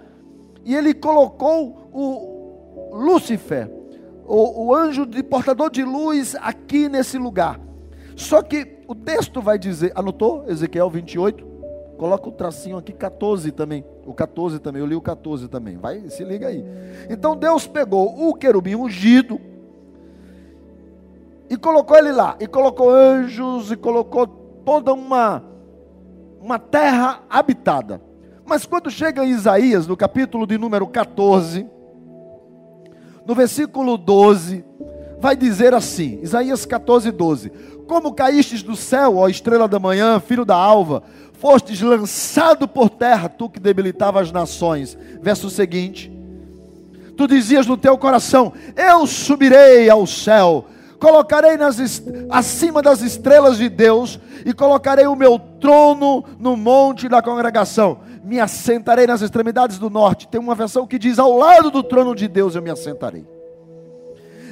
e 0.65 0.75
Ele 0.75 0.93
colocou 0.93 1.89
o 1.93 2.95
Lúcifer, 2.97 3.71
o, 4.25 4.67
o 4.67 4.75
anjo 4.75 5.05
de 5.05 5.23
portador 5.23 5.69
de 5.69 5.83
luz, 5.83 6.35
aqui 6.41 6.89
nesse 6.89 7.17
lugar. 7.17 7.59
Só 8.15 8.41
que 8.41 8.77
o 8.87 8.95
texto 8.95 9.41
vai 9.41 9.57
dizer, 9.57 9.91
anotou 9.95 10.45
Ezequiel 10.47 10.89
28? 10.89 11.45
Coloca 11.97 12.29
o 12.29 12.31
tracinho 12.31 12.77
aqui 12.77 12.93
14 12.93 13.51
também. 13.51 13.83
O 14.05 14.13
14 14.13 14.59
também, 14.59 14.81
eu 14.81 14.85
li 14.85 14.95
o 14.95 15.01
14 15.01 15.47
também. 15.47 15.77
Vai, 15.77 16.09
se 16.09 16.23
liga 16.23 16.47
aí. 16.47 16.63
Então 17.09 17.35
Deus 17.35 17.65
pegou 17.65 18.29
o 18.29 18.33
querubim 18.35 18.75
ungido 18.75 19.39
e 21.49 21.57
colocou 21.57 21.97
ele 21.97 22.11
lá, 22.11 22.35
e 22.39 22.47
colocou 22.47 22.89
anjos 22.89 23.71
e 23.71 23.77
colocou 23.77 24.27
toda 24.27 24.93
uma 24.93 25.43
uma 26.41 26.59
terra 26.59 27.23
habitada. 27.29 28.01
Mas 28.45 28.65
quando 28.65 28.89
chega 28.89 29.25
em 29.25 29.31
Isaías, 29.31 29.85
no 29.87 29.97
capítulo 29.97 30.47
de 30.47 30.57
número 30.57 30.87
14, 30.87 31.67
no 33.25 33.35
versículo 33.35 33.97
12, 33.97 34.63
vai 35.19 35.35
dizer 35.35 35.73
assim: 35.73 36.19
Isaías 36.21 36.65
14, 36.65 37.11
12: 37.11 37.51
Como 37.87 38.13
caístes 38.13 38.63
do 38.63 38.75
céu, 38.75 39.17
ó 39.17 39.27
estrela 39.27 39.67
da 39.67 39.79
manhã, 39.79 40.19
filho 40.19 40.45
da 40.45 40.55
alva, 40.55 41.03
fostes 41.33 41.81
lançado 41.81 42.67
por 42.67 42.89
terra, 42.89 43.27
tu 43.27 43.49
que 43.49 43.59
debilitava 43.59 44.21
as 44.21 44.31
nações. 44.31 44.97
Verso 45.21 45.49
seguinte: 45.49 46.09
Tu 47.17 47.27
dizias 47.27 47.67
no 47.67 47.75
teu 47.75 47.97
coração: 47.97 48.53
Eu 48.75 49.05
subirei 49.05 49.89
ao 49.89 50.07
céu, 50.07 50.65
colocarei 50.99 51.57
nas, 51.57 51.77
acima 52.29 52.81
das 52.81 53.01
estrelas 53.01 53.57
de 53.57 53.69
Deus, 53.69 54.19
e 54.45 54.53
colocarei 54.53 55.05
o 55.07 55.15
meu 55.15 55.37
trono 55.37 56.23
no 56.39 56.55
monte 56.55 57.09
da 57.09 57.21
congregação. 57.21 57.99
Me 58.23 58.39
assentarei 58.39 59.05
nas 59.05 59.21
extremidades 59.21 59.77
do 59.77 59.89
norte. 59.89 60.27
Tem 60.27 60.39
uma 60.39 60.55
versão 60.55 60.87
que 60.87 60.97
diz: 60.97 61.19
Ao 61.19 61.35
lado 61.37 61.69
do 61.69 61.83
trono 61.83 62.15
de 62.15 62.27
Deus 62.27 62.55
eu 62.55 62.61
me 62.61 62.69
assentarei. 62.69 63.25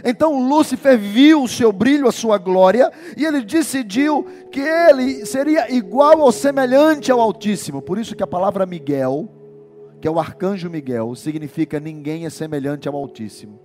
Então 0.04 0.48
Lúcifer 0.48 1.00
viu 1.00 1.44
o 1.44 1.48
seu 1.48 1.72
brilho, 1.72 2.08
a 2.08 2.12
sua 2.12 2.38
glória, 2.38 2.92
e 3.18 3.26
ele 3.26 3.42
decidiu 3.42 4.24
que 4.52 4.60
ele 4.60 5.26
seria 5.26 5.74
igual 5.74 6.20
ou 6.20 6.32
semelhante 6.32 7.12
ao 7.12 7.20
Altíssimo. 7.20 7.82
Por 7.82 7.98
isso 7.98 8.16
que 8.16 8.22
a 8.22 8.28
palavra 8.28 8.68
Miguel, 8.68 9.28
que 10.00 10.08
é 10.08 10.12
o 10.12 10.20
arcanjo 10.20 10.70
Miguel, 10.70 11.16
significa 11.16 11.80
ninguém 11.80 12.26
é 12.26 12.30
semelhante 12.30 12.88
ao 12.88 12.96
Altíssimo. 12.96 13.65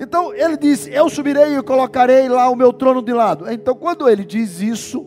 Então 0.00 0.34
ele 0.34 0.56
disse: 0.56 0.90
Eu 0.90 1.10
subirei 1.10 1.56
e 1.56 1.62
colocarei 1.62 2.26
lá 2.26 2.48
o 2.48 2.56
meu 2.56 2.72
trono 2.72 3.02
de 3.02 3.12
lado. 3.12 3.50
Então, 3.52 3.74
quando 3.74 4.08
ele 4.08 4.24
diz 4.24 4.62
isso, 4.62 5.06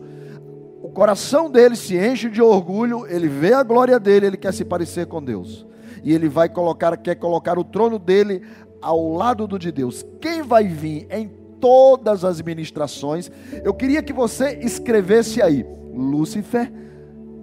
o 0.80 0.88
coração 0.88 1.50
dele 1.50 1.74
se 1.74 1.96
enche 1.96 2.30
de 2.30 2.40
orgulho, 2.40 3.04
ele 3.08 3.26
vê 3.26 3.52
a 3.52 3.64
glória 3.64 3.98
dele, 3.98 4.26
ele 4.26 4.36
quer 4.36 4.54
se 4.54 4.64
parecer 4.64 5.06
com 5.06 5.20
Deus. 5.20 5.66
E 6.04 6.14
ele 6.14 6.28
vai 6.28 6.48
colocar, 6.48 6.96
quer 6.96 7.16
colocar 7.16 7.58
o 7.58 7.64
trono 7.64 7.98
dele 7.98 8.42
ao 8.80 9.12
lado 9.12 9.48
do 9.48 9.58
de 9.58 9.72
Deus. 9.72 10.06
Quem 10.20 10.42
vai 10.42 10.68
vir 10.68 11.08
em 11.10 11.28
todas 11.58 12.24
as 12.24 12.40
ministrações, 12.40 13.30
eu 13.64 13.74
queria 13.74 14.02
que 14.02 14.12
você 14.12 14.60
escrevesse 14.62 15.42
aí: 15.42 15.66
Lúcifer 15.92 16.70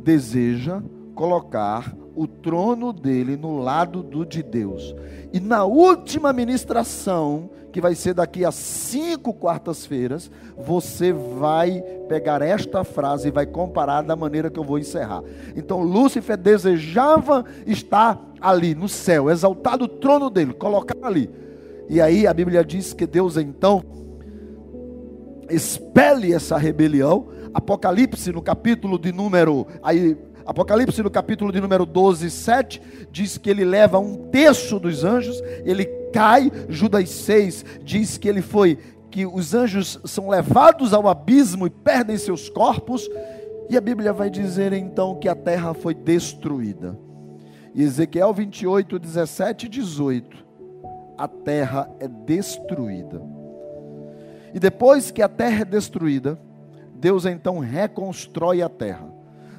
deseja 0.04 0.82
colocar 1.14 1.94
o 2.15 2.28
trono 2.28 2.91
dele 2.91 3.38
no 3.38 3.60
lado 3.60 4.04
do 4.04 4.26
de 4.26 4.43
Deus. 4.43 4.95
E 5.34 5.39
na 5.39 5.63
última 5.63 6.34
ministração, 6.34 7.50
que 7.71 7.80
vai 7.80 7.95
ser 7.95 8.13
daqui 8.13 8.43
a 8.43 8.52
cinco 8.52 9.34
quartas-feiras, 9.34 10.30
você 10.58 11.13
vai 11.13 11.82
pegar 12.10 12.41
esta 12.41 12.84
frase 12.84 13.30
e 13.30 13.32
vai 13.32 13.45
comparar 13.45 14.02
da 14.02 14.15
maneira 14.15 14.50
que 14.50 14.60
eu 14.60 14.63
vou 14.63 14.78
encerrar. 14.78 15.24
Então, 15.56 15.82
Lúcifer 15.82 16.38
desejava 16.38 17.45
estar 17.65 18.21
ali 18.41 18.76
no 18.76 18.89
céu, 18.89 19.30
exaltado 19.30 19.86
o 19.86 19.88
trono 19.88 20.30
dele, 20.30 20.54
colocar 20.54 20.97
ali. 21.02 21.30
E 21.89 22.02
aí 22.02 22.28
a 22.28 22.34
Bíblia 22.34 22.63
diz 22.63 22.93
que 22.93 23.08
Deus 23.08 23.38
então 23.38 23.84
expele 25.50 26.34
essa 26.34 26.58
rebelião. 26.58 27.28
Apocalipse 27.54 28.32
no 28.32 28.41
capítulo 28.41 28.97
de 28.97 29.12
número 29.12 29.67
aí 29.84 30.17
Apocalipse 30.45 31.04
no 31.04 31.10
capítulo 31.10 31.51
de 31.51 31.62
número 31.62 31.86
12, 31.86 32.30
7, 32.30 32.82
diz 33.12 33.38
que 33.38 33.49
ele 33.49 33.63
leva 33.63 33.99
um 33.99 34.30
terço 34.30 34.80
dos 34.80 35.04
anjos, 35.04 35.41
ele 35.63 35.86
cai. 36.12 36.51
Judas 36.67 37.10
6 37.10 37.65
diz 37.84 38.17
que 38.17 38.27
ele 38.27 38.41
foi, 38.41 38.77
que 39.10 39.25
os 39.25 39.54
anjos 39.54 39.99
são 40.06 40.30
levados 40.30 40.93
ao 40.93 41.08
abismo 41.08 41.67
e 41.67 41.69
perdem 41.69 42.17
seus 42.17 42.49
corpos. 42.49 43.08
E 43.69 43.77
a 43.77 43.82
Bíblia 43.82 44.12
vai 44.12 44.30
dizer 44.30 44.73
então 44.73 45.15
que 45.15 45.30
a 45.30 45.36
terra 45.36 45.73
foi 45.73 45.93
destruída. 45.93 46.97
E 47.73 47.84
Ezequiel 47.84 48.34
28, 48.34 48.99
17 48.99 49.65
e 49.65 49.69
18, 49.69 50.45
a 51.17 51.27
terra 51.27 51.89
é 51.99 52.08
destruída. 52.08 53.21
E 54.54 54.60
depois 54.60 55.12
que 55.12 55.21
a 55.21 55.30
terra 55.30 55.62
é 55.62 55.65
destruída, 55.65 56.38
Deus 56.93 57.25
então 57.25 57.60
reconstrói 57.60 58.62
a 58.62 58.67
terra 58.67 59.11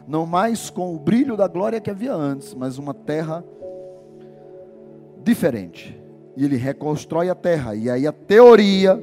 não 0.06 0.26
mais 0.26 0.70
com 0.70 0.94
o 0.94 0.98
brilho 0.98 1.36
da 1.36 1.46
glória 1.46 1.80
que 1.80 1.90
havia 1.90 2.14
antes, 2.14 2.54
mas 2.54 2.78
uma 2.78 2.94
terra 2.94 3.44
diferente. 5.22 6.00
E 6.36 6.44
ele 6.44 6.56
reconstrói 6.56 7.28
a 7.28 7.34
terra. 7.34 7.74
E 7.74 7.90
aí 7.90 8.06
a 8.06 8.12
teoria 8.12 9.00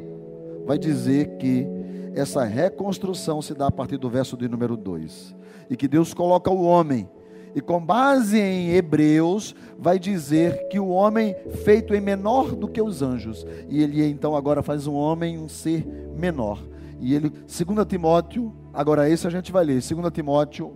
vai 0.65 0.77
dizer 0.77 1.37
que 1.37 1.65
essa 2.13 2.43
reconstrução 2.43 3.41
se 3.41 3.53
dá 3.53 3.67
a 3.67 3.71
partir 3.71 3.97
do 3.97 4.09
verso 4.09 4.35
de 4.35 4.47
número 4.47 4.75
2. 4.75 5.35
E 5.69 5.77
que 5.77 5.87
Deus 5.87 6.13
coloca 6.13 6.49
o 6.49 6.63
homem 6.63 7.07
e 7.55 7.61
com 7.61 7.83
base 7.83 8.39
em 8.39 8.71
Hebreus, 8.71 9.55
vai 9.77 9.97
dizer 9.97 10.67
que 10.67 10.79
o 10.79 10.89
homem 10.89 11.35
feito 11.63 11.95
em 11.95 12.01
menor 12.01 12.55
do 12.55 12.67
que 12.67 12.81
os 12.81 13.01
anjos. 13.01 13.45
E 13.67 13.81
ele 13.81 14.05
então 14.05 14.35
agora 14.35 14.61
faz 14.61 14.85
um 14.85 14.93
homem 14.93 15.37
um 15.37 15.49
ser 15.49 15.85
menor. 16.15 16.63
E 16.99 17.15
ele, 17.15 17.29
2 17.29 17.87
Timóteo, 17.87 18.53
agora 18.73 19.09
esse 19.09 19.25
a 19.25 19.29
gente 19.29 19.51
vai 19.51 19.63
ler, 19.63 19.81
2 19.81 20.11
Timóteo, 20.13 20.73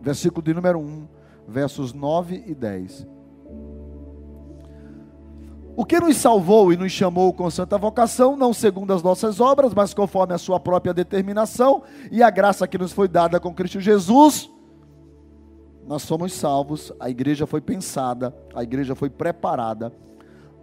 versículo 0.00 0.42
de 0.42 0.54
número 0.54 0.78
1, 0.78 1.08
versos 1.46 1.92
9 1.92 2.44
e 2.46 2.54
10. 2.54 3.06
O 5.76 5.84
que 5.84 5.98
nos 5.98 6.16
salvou 6.16 6.72
e 6.72 6.76
nos 6.76 6.92
chamou 6.92 7.32
com 7.32 7.48
santa 7.50 7.78
vocação, 7.78 8.36
não 8.36 8.52
segundo 8.52 8.92
as 8.92 9.02
nossas 9.02 9.40
obras, 9.40 9.72
mas 9.72 9.94
conforme 9.94 10.34
a 10.34 10.38
sua 10.38 10.60
própria 10.60 10.92
determinação 10.92 11.82
e 12.10 12.22
a 12.22 12.28
graça 12.28 12.68
que 12.68 12.76
nos 12.76 12.92
foi 12.92 13.08
dada 13.08 13.40
com 13.40 13.54
Cristo 13.54 13.80
Jesus, 13.80 14.50
nós 15.86 16.02
somos 16.02 16.32
salvos, 16.34 16.92
a 17.00 17.08
igreja 17.08 17.46
foi 17.46 17.60
pensada, 17.60 18.34
a 18.54 18.62
igreja 18.62 18.94
foi 18.94 19.08
preparada 19.08 19.92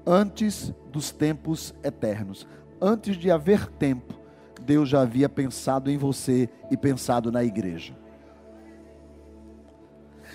antes 0.05 0.73
dos 0.91 1.11
tempos 1.11 1.73
eternos. 1.83 2.47
Antes 2.79 3.17
de 3.17 3.31
haver 3.31 3.67
tempo, 3.67 4.13
Deus 4.61 4.87
já 4.87 5.01
havia 5.01 5.27
pensado 5.27 5.89
em 5.89 5.97
você 5.97 6.49
e 6.69 6.77
pensado 6.77 7.31
na 7.31 7.43
igreja. 7.43 7.93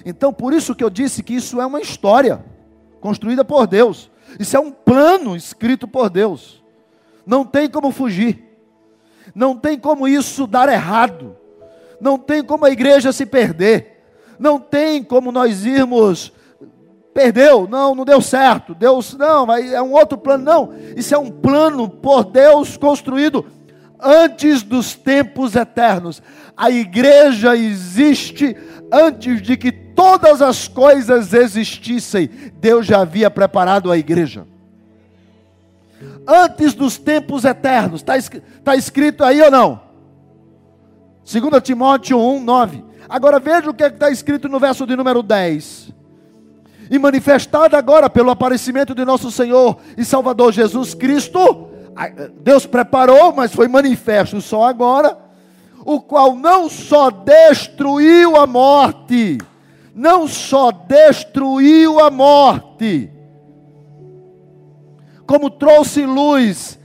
Então, 0.04 0.32
por 0.32 0.52
isso 0.52 0.74
que 0.74 0.82
eu 0.82 0.90
disse 0.90 1.22
que 1.22 1.34
isso 1.34 1.60
é 1.60 1.66
uma 1.66 1.80
história 1.80 2.44
construída 3.00 3.44
por 3.44 3.66
Deus. 3.66 4.10
Isso 4.38 4.56
é 4.56 4.60
um 4.60 4.70
plano 4.70 5.36
escrito 5.36 5.86
por 5.86 6.08
Deus. 6.08 6.62
Não 7.26 7.44
tem 7.44 7.68
como 7.68 7.90
fugir. 7.90 8.42
Não 9.34 9.56
tem 9.56 9.78
como 9.78 10.08
isso 10.08 10.46
dar 10.46 10.68
errado. 10.68 11.36
Não 12.00 12.18
tem 12.18 12.42
como 12.42 12.64
a 12.64 12.70
igreja 12.70 13.12
se 13.12 13.26
perder. 13.26 14.02
Não 14.38 14.58
tem 14.58 15.02
como 15.02 15.30
nós 15.30 15.64
irmos 15.64 16.32
perdeu, 17.12 17.68
não, 17.68 17.94
não 17.94 18.04
deu 18.04 18.20
certo. 18.20 18.74
Deus, 18.74 19.14
não, 19.16 19.46
vai, 19.46 19.74
é 19.74 19.82
um 19.82 19.92
outro 19.92 20.18
plano, 20.18 20.44
não. 20.44 20.74
Isso 20.96 21.14
é 21.14 21.18
um 21.18 21.30
plano 21.30 21.88
por 21.88 22.24
Deus 22.24 22.76
construído 22.76 23.46
antes 24.00 24.62
dos 24.62 24.94
tempos 24.94 25.54
eternos. 25.54 26.22
A 26.56 26.70
igreja 26.70 27.56
existe 27.56 28.56
antes 28.92 29.40
de 29.40 29.56
que 29.56 29.72
todas 29.72 30.42
as 30.42 30.68
coisas 30.68 31.32
existissem. 31.32 32.28
Deus 32.60 32.86
já 32.86 33.00
havia 33.00 33.30
preparado 33.30 33.90
a 33.90 33.96
igreja. 33.96 34.46
Antes 36.28 36.74
dos 36.74 36.98
tempos 36.98 37.44
eternos. 37.44 38.02
Está 38.02 38.14
tá 38.62 38.76
escrito 38.76 39.24
aí 39.24 39.40
ou 39.40 39.50
não? 39.50 39.80
2 41.24 41.62
Timóteo 41.62 42.18
1, 42.18 42.40
9. 42.42 42.84
Agora 43.08 43.38
veja 43.40 43.70
o 43.70 43.74
que 43.74 43.84
é 43.84 43.86
está 43.86 44.10
escrito 44.10 44.48
no 44.48 44.60
verso 44.60 44.86
de 44.86 44.94
número 44.94 45.22
10. 45.22 45.92
E 46.90 46.98
manifestada 46.98 47.78
agora 47.78 48.10
pelo 48.10 48.30
aparecimento 48.30 48.94
de 48.94 49.04
nosso 49.04 49.30
Senhor 49.30 49.78
e 49.96 50.04
Salvador 50.04 50.52
Jesus 50.52 50.92
Cristo, 50.92 51.68
Deus 52.42 52.66
preparou, 52.66 53.32
mas 53.32 53.54
foi 53.54 53.68
manifesto 53.68 54.40
só 54.40 54.64
agora, 54.64 55.16
o 55.84 56.00
qual 56.00 56.34
não 56.34 56.68
só 56.68 57.10
destruiu 57.10 58.36
a 58.36 58.46
morte, 58.46 59.38
não 59.94 60.26
só 60.26 60.70
destruiu 60.70 62.00
a 62.00 62.10
morte, 62.10 63.10
como 65.26 65.50
trouxe 65.50 66.04
luz 66.04 66.78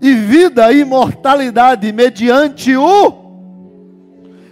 e 0.00 0.14
vida 0.14 0.72
e 0.72 0.80
imortalidade 0.80 1.92
mediante 1.92 2.76
o 2.76 3.24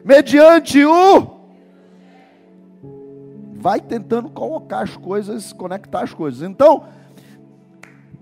mediante 0.05 0.85
o. 0.85 1.42
Vai 3.55 3.81
tentando 3.81 4.29
colocar 4.29 4.83
as 4.83 4.97
coisas, 4.97 5.53
conectar 5.53 6.03
as 6.03 6.12
coisas. 6.12 6.42
Então, 6.42 6.85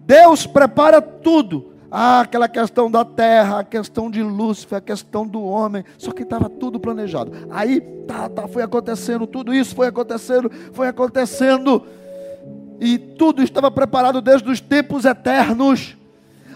Deus 0.01 0.46
prepara 0.46 1.01
tudo. 1.01 1.69
Ah, 1.90 2.20
aquela 2.20 2.48
questão 2.48 2.88
da 2.90 3.05
terra, 3.05 3.61
a 3.61 3.64
questão 3.64 4.11
de 4.11 4.22
Lúcifer, 4.22 4.79
a 4.79 4.81
questão 4.81 5.26
do 5.26 5.42
homem, 5.42 5.85
só 5.98 6.12
que 6.12 6.22
estava 6.22 6.48
tudo 6.48 6.79
planejado. 6.79 7.33
Aí 7.50 7.81
tá, 8.07 8.29
tá, 8.29 8.46
foi 8.46 8.62
acontecendo, 8.62 9.26
tudo 9.26 9.53
isso 9.53 9.74
foi 9.74 9.88
acontecendo, 9.88 10.50
foi 10.72 10.87
acontecendo, 10.87 11.85
e 12.81 12.96
tudo 12.96 13.42
estava 13.42 13.70
preparado 13.70 14.20
desde 14.20 14.48
os 14.48 14.61
tempos 14.61 15.05
eternos, 15.05 15.96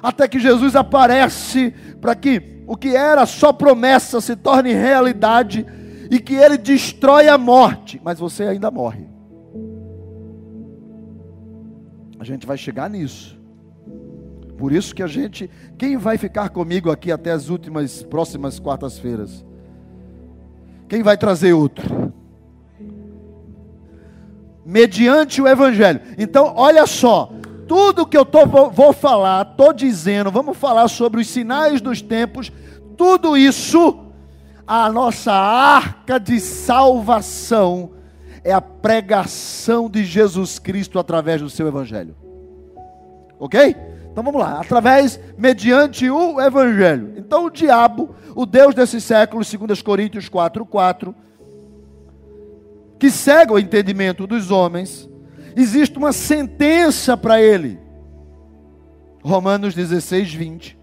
até 0.01 0.29
que 0.29 0.39
Jesus 0.39 0.77
aparece 0.77 1.75
para 2.01 2.15
que 2.15 2.63
o 2.67 2.77
que 2.77 2.95
era 2.95 3.27
só 3.27 3.53
promessa 3.53 4.21
se 4.21 4.37
torne 4.37 4.73
realidade 4.73 5.67
e 6.11 6.21
que 6.21 6.35
ele 6.35 6.57
destrói 6.57 7.29
a 7.29 7.37
morte, 7.37 8.01
mas 8.05 8.19
você 8.19 8.45
ainda 8.45 8.71
morre. 8.71 9.07
A 12.19 12.25
gente 12.25 12.47
vai 12.47 12.57
chegar 12.57 12.89
nisso. 12.89 13.34
Por 14.57 14.73
isso 14.73 14.95
que 14.95 15.03
a 15.03 15.07
gente, 15.07 15.51
quem 15.77 15.97
vai 15.97 16.17
ficar 16.17 16.49
comigo 16.49 16.91
aqui 16.91 17.11
até 17.11 17.33
as 17.33 17.49
últimas 17.49 18.03
próximas 18.03 18.59
quartas-feiras? 18.59 19.45
Quem 20.89 21.03
vai 21.03 21.17
trazer 21.17 21.53
outro? 21.53 22.13
Mediante 24.65 25.43
o 25.43 25.49
evangelho. 25.49 26.01
Então, 26.17 26.55
olha 26.57 26.87
só, 26.87 27.33
tudo 27.67 28.07
que 28.07 28.17
eu 28.17 28.25
tô, 28.25 28.47
vou, 28.47 28.93
falar, 28.93 29.51
estou 29.51 29.73
dizendo, 29.73 30.31
vamos 30.31 30.57
falar 30.57 30.89
sobre 30.89 31.21
os 31.21 31.29
sinais 31.29 31.81
dos 31.81 32.01
tempos, 32.01 32.53
tudo 32.97 33.37
isso, 33.37 34.05
a 34.67 34.91
nossa 34.91 35.33
arca 35.33 36.19
de 36.19 36.39
salvação 36.41 37.91
é 38.45 38.53
a 38.53 38.61
pregação 38.61 39.89
de 39.89 40.05
Jesus 40.05 40.59
Cristo 40.59 40.99
através 40.99 41.41
do 41.41 41.51
seu 41.51 41.67
Evangelho. 41.67 42.15
Ok? 43.39 43.75
Então 44.15 44.23
vamos 44.23 44.41
lá, 44.41 44.61
através, 44.61 45.19
mediante 45.37 46.09
o 46.09 46.41
Evangelho. 46.41 47.15
Então 47.17 47.47
o 47.47 47.51
diabo, 47.51 48.15
o 48.33 48.47
Deus 48.47 48.73
desse 48.73 49.01
século, 49.01 49.43
2 49.45 49.83
Coríntios 49.83 50.29
4, 50.29 50.65
4, 50.65 51.13
que 52.97 53.11
cega 53.11 53.53
o 53.53 53.59
entendimento 53.59 54.25
dos 54.25 54.53
homens, 54.53 55.11
existe 55.57 55.99
uma 55.99 56.13
sentença 56.13 57.17
para 57.17 57.43
ele. 57.43 57.81
Romanos 59.21 59.75
16, 59.75 60.33
20. 60.33 60.79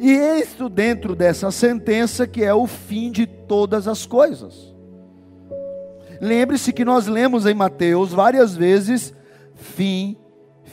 E 0.00 0.10
isso 0.40 0.70
dentro 0.70 1.14
dessa 1.14 1.50
sentença 1.50 2.26
que 2.26 2.42
é 2.42 2.54
o 2.54 2.66
fim 2.66 3.10
de 3.12 3.26
todas 3.26 3.86
as 3.86 4.06
coisas. 4.06 4.74
Lembre-se 6.22 6.72
que 6.72 6.86
nós 6.86 7.06
lemos 7.06 7.44
em 7.44 7.52
Mateus 7.52 8.14
várias 8.14 8.56
vezes 8.56 9.14
fim, 9.54 10.16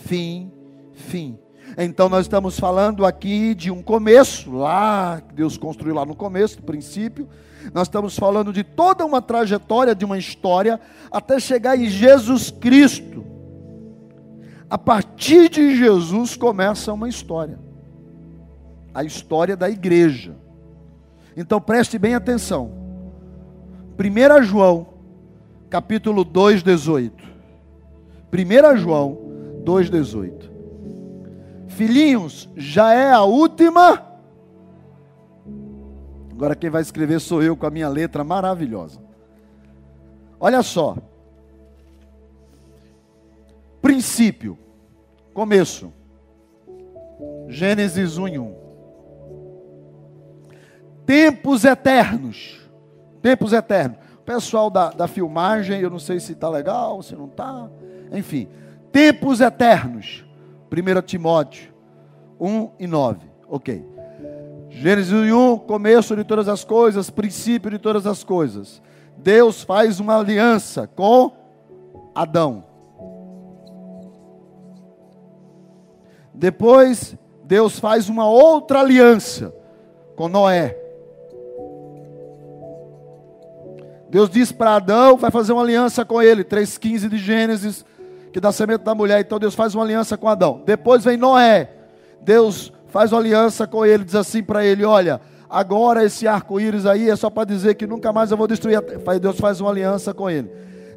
fim, 0.05 0.51
fim. 0.93 1.37
Então 1.77 2.07
nós 2.07 2.25
estamos 2.25 2.59
falando 2.59 3.05
aqui 3.05 3.53
de 3.53 3.71
um 3.71 3.81
começo, 3.81 4.51
lá 4.51 5.21
Deus 5.33 5.57
construiu 5.57 5.95
lá 5.95 6.05
no 6.05 6.15
começo, 6.15 6.57
no 6.57 6.63
princípio, 6.63 7.27
nós 7.73 7.87
estamos 7.87 8.17
falando 8.17 8.53
de 8.53 8.63
toda 8.63 9.05
uma 9.05 9.21
trajetória, 9.21 9.95
de 9.95 10.05
uma 10.05 10.17
história, 10.17 10.79
até 11.11 11.39
chegar 11.39 11.77
em 11.77 11.89
Jesus 11.89 12.51
Cristo. 12.51 13.25
A 14.69 14.77
partir 14.77 15.49
de 15.49 15.75
Jesus 15.75 16.35
começa 16.37 16.93
uma 16.93 17.09
história. 17.09 17.59
A 18.93 19.03
história 19.03 19.57
da 19.57 19.69
igreja. 19.69 20.35
Então 21.35 21.59
preste 21.59 21.97
bem 21.97 22.13
atenção. 22.13 22.71
1 23.97 24.43
João, 24.43 24.87
capítulo 25.69 26.23
2, 26.23 26.61
18. 26.61 27.23
1 28.31 28.77
João 28.77 29.24
2, 29.65 29.89
18. 29.89 30.51
Filhinhos, 31.67 32.49
já 32.55 32.93
é 32.93 33.11
a 33.11 33.23
última 33.23 34.15
Agora 36.35 36.53
quem 36.53 36.69
vai 36.69 36.81
escrever 36.81 37.21
sou 37.21 37.41
eu 37.41 37.55
com 37.55 37.65
a 37.65 37.71
minha 37.71 37.87
letra 37.87 38.21
maravilhosa. 38.21 38.99
Olha 40.37 40.61
só. 40.61 40.97
Princípio. 43.81 44.57
Começo. 45.33 45.93
Gênesis 47.47 48.17
1 48.17 48.37
1. 48.37 48.55
Tempos 51.05 51.63
eternos. 51.63 52.59
Tempos 53.21 53.53
eternos. 53.53 53.97
Pessoal 54.25 54.69
da, 54.69 54.89
da 54.89 55.07
filmagem, 55.07 55.79
eu 55.79 55.89
não 55.89 55.99
sei 55.99 56.19
se 56.19 56.33
está 56.33 56.49
legal, 56.49 57.01
se 57.01 57.15
não 57.15 57.27
está. 57.27 57.69
Enfim. 58.11 58.49
Tempos 58.95 59.41
eternos. 59.41 60.23
1 60.71 61.01
Timóteo 61.01 61.73
1 62.39 62.69
e 62.79 62.87
9. 62.87 63.19
Ok. 63.49 63.85
Gênesis 64.69 65.11
1, 65.11 65.57
começo 65.57 66.15
de 66.15 66.23
todas 66.23 66.47
as 66.47 66.63
coisas, 66.63 67.09
princípio 67.09 67.69
de 67.69 67.77
todas 67.77 68.07
as 68.07 68.23
coisas. 68.23 68.81
Deus 69.17 69.63
faz 69.63 69.99
uma 69.99 70.17
aliança 70.17 70.87
com 70.87 71.29
Adão. 72.15 72.63
Depois 76.33 77.17
Deus 77.43 77.77
faz 77.77 78.07
uma 78.07 78.29
outra 78.29 78.79
aliança 78.79 79.53
com 80.15 80.29
Noé. 80.29 80.73
Deus 84.09 84.29
diz 84.29 84.53
para 84.53 84.77
Adão, 84.77 85.17
vai 85.17 85.31
fazer 85.31 85.51
uma 85.51 85.63
aliança 85.63 86.05
com 86.05 86.21
ele, 86.21 86.45
3,15 86.45 87.09
de 87.09 87.17
Gênesis, 87.17 87.83
que 88.35 88.39
dá 88.41 88.51
semente 88.51 88.83
da 88.83 88.93
mulher. 88.93 89.21
Então 89.21 89.39
Deus 89.39 89.55
faz 89.55 89.73
uma 89.73 89.85
aliança 89.85 90.17
com 90.17 90.27
Adão. 90.27 90.61
Depois 90.65 91.05
vem 91.05 91.15
Noé. 91.15 91.69
Deus 92.19 92.69
faz 92.87 93.13
uma 93.13 93.21
aliança 93.21 93.65
com 93.65 93.85
ele, 93.85 94.03
diz 94.03 94.13
assim 94.13 94.43
para 94.43 94.65
ele: 94.65 94.83
Olha, 94.83 95.21
agora 95.49 96.03
esse 96.03 96.27
arco-íris 96.27 96.85
aí 96.85 97.09
é 97.09 97.15
só 97.15 97.29
para 97.29 97.45
dizer 97.45 97.75
que 97.75 97.87
nunca 97.87 98.11
mais 98.11 98.31
eu 98.31 98.35
vou 98.35 98.45
destruir. 98.45 98.75
A... 98.77 99.17
Deus 99.17 99.39
faz 99.39 99.61
uma 99.61 99.69
aliança 99.69 100.13
com 100.13 100.29
ele. 100.29 100.51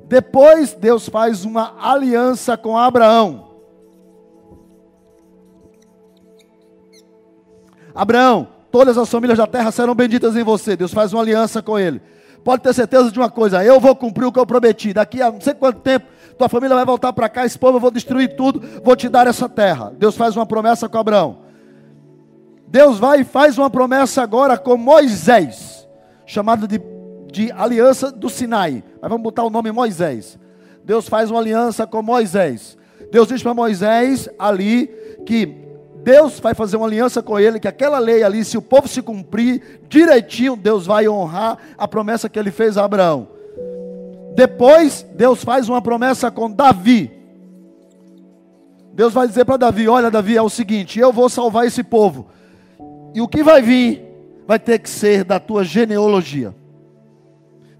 Depois 0.07 0.75
Deus 0.75 1.09
faz 1.09 1.45
uma 1.45 1.77
aliança 1.81 2.57
com 2.57 2.77
Abraão. 2.77 3.51
Abraão, 7.95 8.49
todas 8.69 8.99
as 8.99 9.09
famílias 9.09 9.39
da 9.39 9.47
terra 9.47 9.71
serão 9.71 9.95
benditas 9.95 10.35
em 10.35 10.43
você. 10.43 10.77
Deus 10.77 10.93
faz 10.93 11.13
uma 11.13 11.23
aliança 11.23 11.63
com 11.63 11.79
ele. 11.79 12.03
Pode 12.43 12.65
ter 12.65 12.75
certeza 12.75 13.13
de 13.13 13.19
uma 13.21 13.31
coisa: 13.31 13.65
eu 13.65 13.79
vou 13.79 13.95
cumprir 13.95 14.27
o 14.27 14.33
que 14.33 14.41
eu 14.41 14.47
prometi. 14.47 14.93
Daqui 14.93 15.23
a 15.23 15.31
não 15.31 15.41
sei 15.41 15.55
quanto 15.55 15.79
tempo, 15.79 16.18
tua 16.39 16.49
família 16.49 16.77
vai 16.77 16.85
voltar 16.85 17.13
para 17.13 17.29
cá, 17.29 17.45
esse 17.45 17.59
povo 17.59 17.77
eu 17.77 17.81
vou 17.81 17.91
destruir 17.91 18.37
tudo, 18.37 18.63
vou 18.83 18.95
te 18.95 19.09
dar 19.09 19.27
essa 19.27 19.49
terra. 19.49 19.93
Deus 19.99 20.17
faz 20.17 20.37
uma 20.37 20.47
promessa 20.47 20.89
com 20.89 20.97
Abraão. 20.97 21.39
Deus 22.69 22.99
vai 22.99 23.21
e 23.21 23.25
faz 23.25 23.59
uma 23.59 23.69
promessa 23.69 24.23
agora 24.23 24.57
com 24.57 24.77
Moisés, 24.77 25.89
chamado 26.25 26.69
de, 26.69 26.81
de 27.33 27.51
aliança 27.53 28.13
do 28.13 28.29
Sinai. 28.29 28.85
Mas 29.01 29.11
vamos 29.11 29.23
botar 29.23 29.43
o 29.43 29.51
nome 29.51 29.73
Moisés. 29.73 30.39
Deus 30.85 31.09
faz 31.09 31.31
uma 31.31 31.41
aliança 31.41 31.87
com 31.87 32.03
Moisés. 32.03 32.79
Deus 33.11 33.29
diz 33.29 33.43
para 33.43 33.55
Moisés 33.55 34.29
ali 34.39 34.87
que 35.27 35.47
Deus 36.05 36.39
vai 36.39 36.55
fazer 36.55 36.77
uma 36.77 36.87
aliança 36.87 37.23
com 37.23 37.39
ele, 37.39 37.59
que 37.59 37.69
aquela 37.69 37.99
lei 37.99 38.23
ali, 38.23 38.45
se 38.45 38.57
o 38.57 38.63
povo 38.63 38.87
se 38.87 39.03
cumprir 39.03 39.81
direitinho, 39.89 40.57
Deus 40.57 40.87
vai 40.87 41.09
honrar 41.09 41.59
a 41.77 41.89
promessa 41.89 42.29
que 42.29 42.39
ele 42.39 42.51
fez 42.51 42.79
a 42.79 42.85
Abraão. 42.85 43.38
Depois, 44.39 45.05
Deus 45.17 45.43
faz 45.43 45.69
uma 45.69 45.83
promessa 45.83 46.31
com 46.31 46.49
Davi. 46.49 47.11
Deus 48.93 49.13
vai 49.13 49.27
dizer 49.27 49.45
para 49.45 49.57
Davi: 49.57 49.89
Olha, 49.89 50.13
Davi, 50.13 50.37
é 50.37 50.41
o 50.41 50.49
seguinte, 50.49 51.01
eu 51.01 51.13
vou 51.13 51.29
salvar 51.29 51.67
esse 51.67 51.83
povo. 51.83 52.29
E 53.13 53.21
o 53.21 53.27
que 53.27 53.43
vai 53.43 53.61
vir 53.61 54.01
vai 54.47 54.57
ter 54.57 54.79
que 54.79 54.89
ser 54.89 55.25
da 55.25 55.41
tua 55.41 55.65
genealogia. 55.65 56.55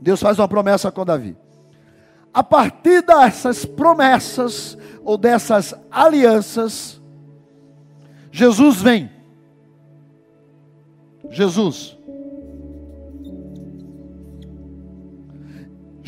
Deus 0.01 0.21
faz 0.21 0.37
uma 0.37 0.49
promessa 0.49 0.91
com 0.91 1.05
Davi. 1.05 1.37
A 2.35 2.43
partir 2.43 3.03
dessas 3.03 3.65
promessas 3.65 4.77
ou 5.05 5.17
dessas 5.17 5.73
alianças, 5.93 7.01
Jesus 8.33 8.83
vem. 8.83 9.09
Jesus. 11.31 11.98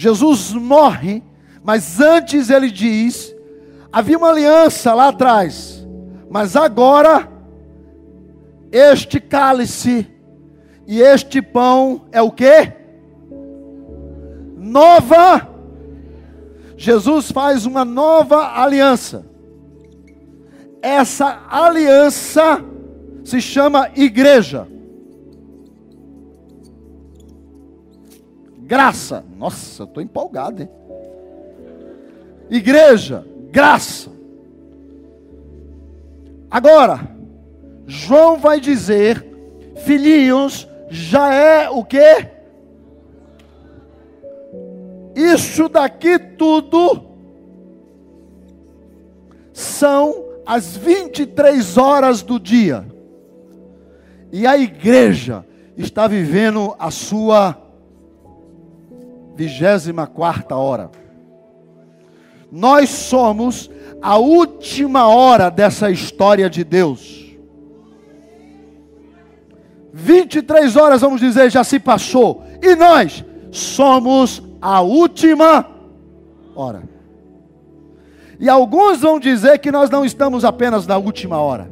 Jesus 0.01 0.53
morre, 0.53 1.23
mas 1.63 2.01
antes 2.01 2.49
ele 2.49 2.71
diz: 2.71 3.35
havia 3.93 4.17
uma 4.17 4.31
aliança 4.31 4.95
lá 4.95 5.09
atrás, 5.09 5.87
mas 6.31 6.57
agora 6.57 7.29
este 8.73 9.21
cálice 9.21 10.07
e 10.87 11.01
este 11.01 11.43
pão 11.43 12.07
é 12.13 12.23
o 12.23 12.31
que? 12.31 12.73
Nova. 14.57 15.49
Jesus 16.77 17.31
faz 17.31 17.67
uma 17.67 17.85
nova 17.85 18.59
aliança 18.63 19.31
essa 20.83 21.43
aliança 21.51 22.65
se 23.25 23.41
chama 23.41 23.91
igreja. 23.95 24.67
Graça. 28.71 29.25
Nossa, 29.37 29.83
estou 29.83 30.01
empolgado, 30.01 30.63
hein? 30.63 30.71
Igreja, 32.49 33.27
graça. 33.51 34.13
Agora, 36.49 37.01
João 37.85 38.39
vai 38.39 38.61
dizer: 38.61 39.27
filhinhos, 39.85 40.69
já 40.89 41.35
é 41.35 41.69
o 41.69 41.85
que? 41.85 42.29
Isso 45.17 45.69
daqui 45.69 46.17
tudo 46.17 47.11
são 49.53 50.27
às 50.47 50.77
23 50.77 51.77
horas 51.77 52.23
do 52.23 52.39
dia. 52.39 52.87
E 54.31 54.47
a 54.47 54.57
igreja 54.57 55.45
está 55.77 56.07
vivendo 56.07 56.77
a 56.79 56.93
sua 56.93 57.60
24 59.37 60.57
hora. 60.57 60.91
Nós 62.51 62.89
somos 62.91 63.71
a 64.03 64.17
última 64.19 65.07
hora 65.09 65.51
dessa 65.51 65.91
história 65.91 66.51
de 66.51 66.65
Deus. 66.65 67.21
23 69.93 70.77
horas, 70.77 71.01
vamos 71.01 71.21
dizer, 71.21 71.51
já 71.51 71.65
se 71.65 71.79
passou. 71.79 72.45
E 72.63 72.75
nós 72.75 73.25
somos 73.51 74.43
a 74.61 74.81
última 74.81 75.67
hora. 76.55 76.83
E 78.39 78.49
alguns 78.49 79.01
vão 79.01 79.21
dizer 79.21 79.59
que 79.59 79.71
nós 79.71 79.91
não 79.91 80.05
estamos 80.05 80.45
apenas 80.45 80.87
na 80.87 80.97
última 80.97 81.39
hora. 81.39 81.71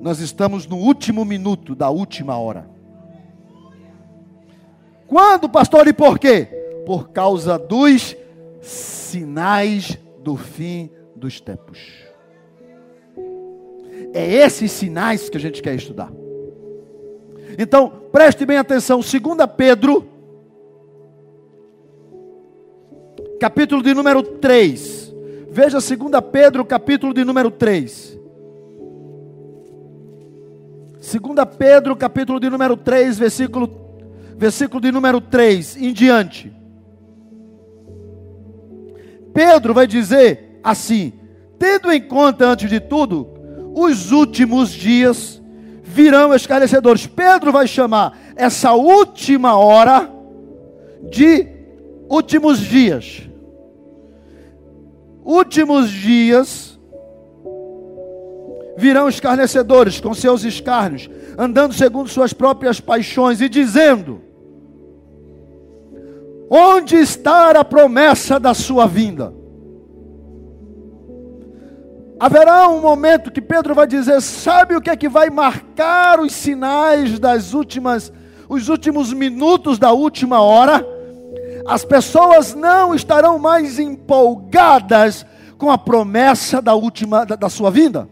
Nós 0.00 0.20
estamos 0.20 0.66
no 0.66 0.76
último 0.76 1.24
minuto 1.24 1.74
da 1.74 1.90
última 1.90 2.38
hora. 2.38 2.75
Quando, 5.06 5.48
pastor, 5.48 5.86
e 5.88 5.92
por 5.92 6.18
quê? 6.18 6.48
Por 6.84 7.10
causa 7.10 7.58
dos 7.58 8.16
sinais 8.60 9.98
do 10.18 10.36
fim 10.36 10.90
dos 11.14 11.40
tempos. 11.40 11.78
É 14.12 14.34
esses 14.34 14.72
sinais 14.72 15.28
que 15.28 15.36
a 15.36 15.40
gente 15.40 15.62
quer 15.62 15.74
estudar. 15.74 16.12
Então, 17.58 17.90
preste 18.10 18.44
bem 18.44 18.58
atenção, 18.58 19.00
2 19.00 19.12
Pedro 19.56 20.16
capítulo 23.38 23.82
de 23.82 23.94
número 23.94 24.22
3. 24.22 25.14
Veja 25.50 25.78
2 25.78 25.90
Pedro, 26.30 26.64
capítulo 26.64 27.14
de 27.14 27.24
número 27.24 27.50
3. 27.50 28.18
2 30.94 31.56
Pedro, 31.58 31.96
capítulo 31.96 32.40
de 32.40 32.50
número 32.50 32.76
3, 32.76 33.18
versículo, 33.18 33.68
versículo 34.36 34.80
de 34.80 34.92
número 34.92 35.20
3 35.20 35.76
em 35.76 35.92
diante. 35.92 36.52
Pedro 39.32 39.74
vai 39.74 39.86
dizer 39.86 40.60
assim: 40.62 41.12
tendo 41.58 41.90
em 41.90 42.00
conta, 42.00 42.46
antes 42.46 42.68
de 42.68 42.80
tudo, 42.80 43.28
os 43.74 44.12
últimos 44.12 44.70
dias 44.70 45.42
virão 45.82 46.34
esclarecedores. 46.34 47.06
Pedro 47.06 47.52
vai 47.52 47.66
chamar 47.66 48.18
essa 48.34 48.72
última 48.72 49.56
hora 49.56 50.10
de 51.10 51.46
últimos 52.08 52.60
dias. 52.60 53.22
Últimos 55.24 55.90
dias 55.90 56.78
virão 58.76 59.08
escarnecedores 59.08 60.00
com 60.00 60.14
seus 60.14 60.44
escárnios, 60.44 61.08
andando 61.38 61.72
segundo 61.72 62.08
suas 62.08 62.32
próprias 62.32 62.78
paixões 62.80 63.40
e 63.40 63.48
dizendo: 63.48 64.25
Onde 66.50 66.96
está 66.96 67.50
a 67.50 67.64
promessa 67.64 68.38
da 68.38 68.54
sua 68.54 68.86
vinda? 68.86 69.34
Haverá 72.18 72.68
um 72.68 72.80
momento 72.80 73.30
que 73.30 73.40
Pedro 73.40 73.74
vai 73.74 73.86
dizer: 73.86 74.20
Sabe 74.20 74.76
o 74.76 74.80
que 74.80 74.90
é 74.90 74.96
que 74.96 75.08
vai 75.08 75.28
marcar 75.28 76.20
os 76.20 76.32
sinais 76.32 77.18
das 77.18 77.52
últimas, 77.52 78.12
os 78.48 78.68
últimos 78.68 79.12
minutos 79.12 79.78
da 79.78 79.92
última 79.92 80.40
hora? 80.40 80.96
as 81.66 81.84
pessoas 81.84 82.54
não 82.54 82.94
estarão 82.94 83.38
mais 83.38 83.78
empolgadas 83.78 85.26
com 85.58 85.70
a 85.70 85.76
promessa 85.76 86.62
da 86.62 86.74
última 86.74 87.26
da, 87.26 87.34
da 87.34 87.48
sua 87.48 87.70
vinda. 87.70 88.08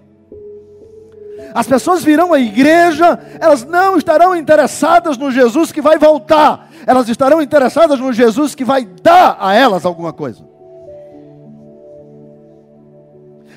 As 1.54 1.66
pessoas 1.66 2.02
virão 2.02 2.32
à 2.32 2.38
igreja, 2.38 3.18
elas 3.40 3.64
não 3.64 3.96
estarão 3.96 4.34
interessadas 4.34 5.16
no 5.16 5.30
Jesus 5.30 5.70
que 5.70 5.80
vai 5.80 5.98
voltar, 5.98 6.68
elas 6.86 7.08
estarão 7.08 7.40
interessadas 7.40 8.00
no 8.00 8.12
Jesus 8.12 8.54
que 8.54 8.64
vai 8.64 8.84
dar 8.84 9.36
a 9.40 9.54
elas 9.54 9.84
alguma 9.84 10.12
coisa. 10.12 10.54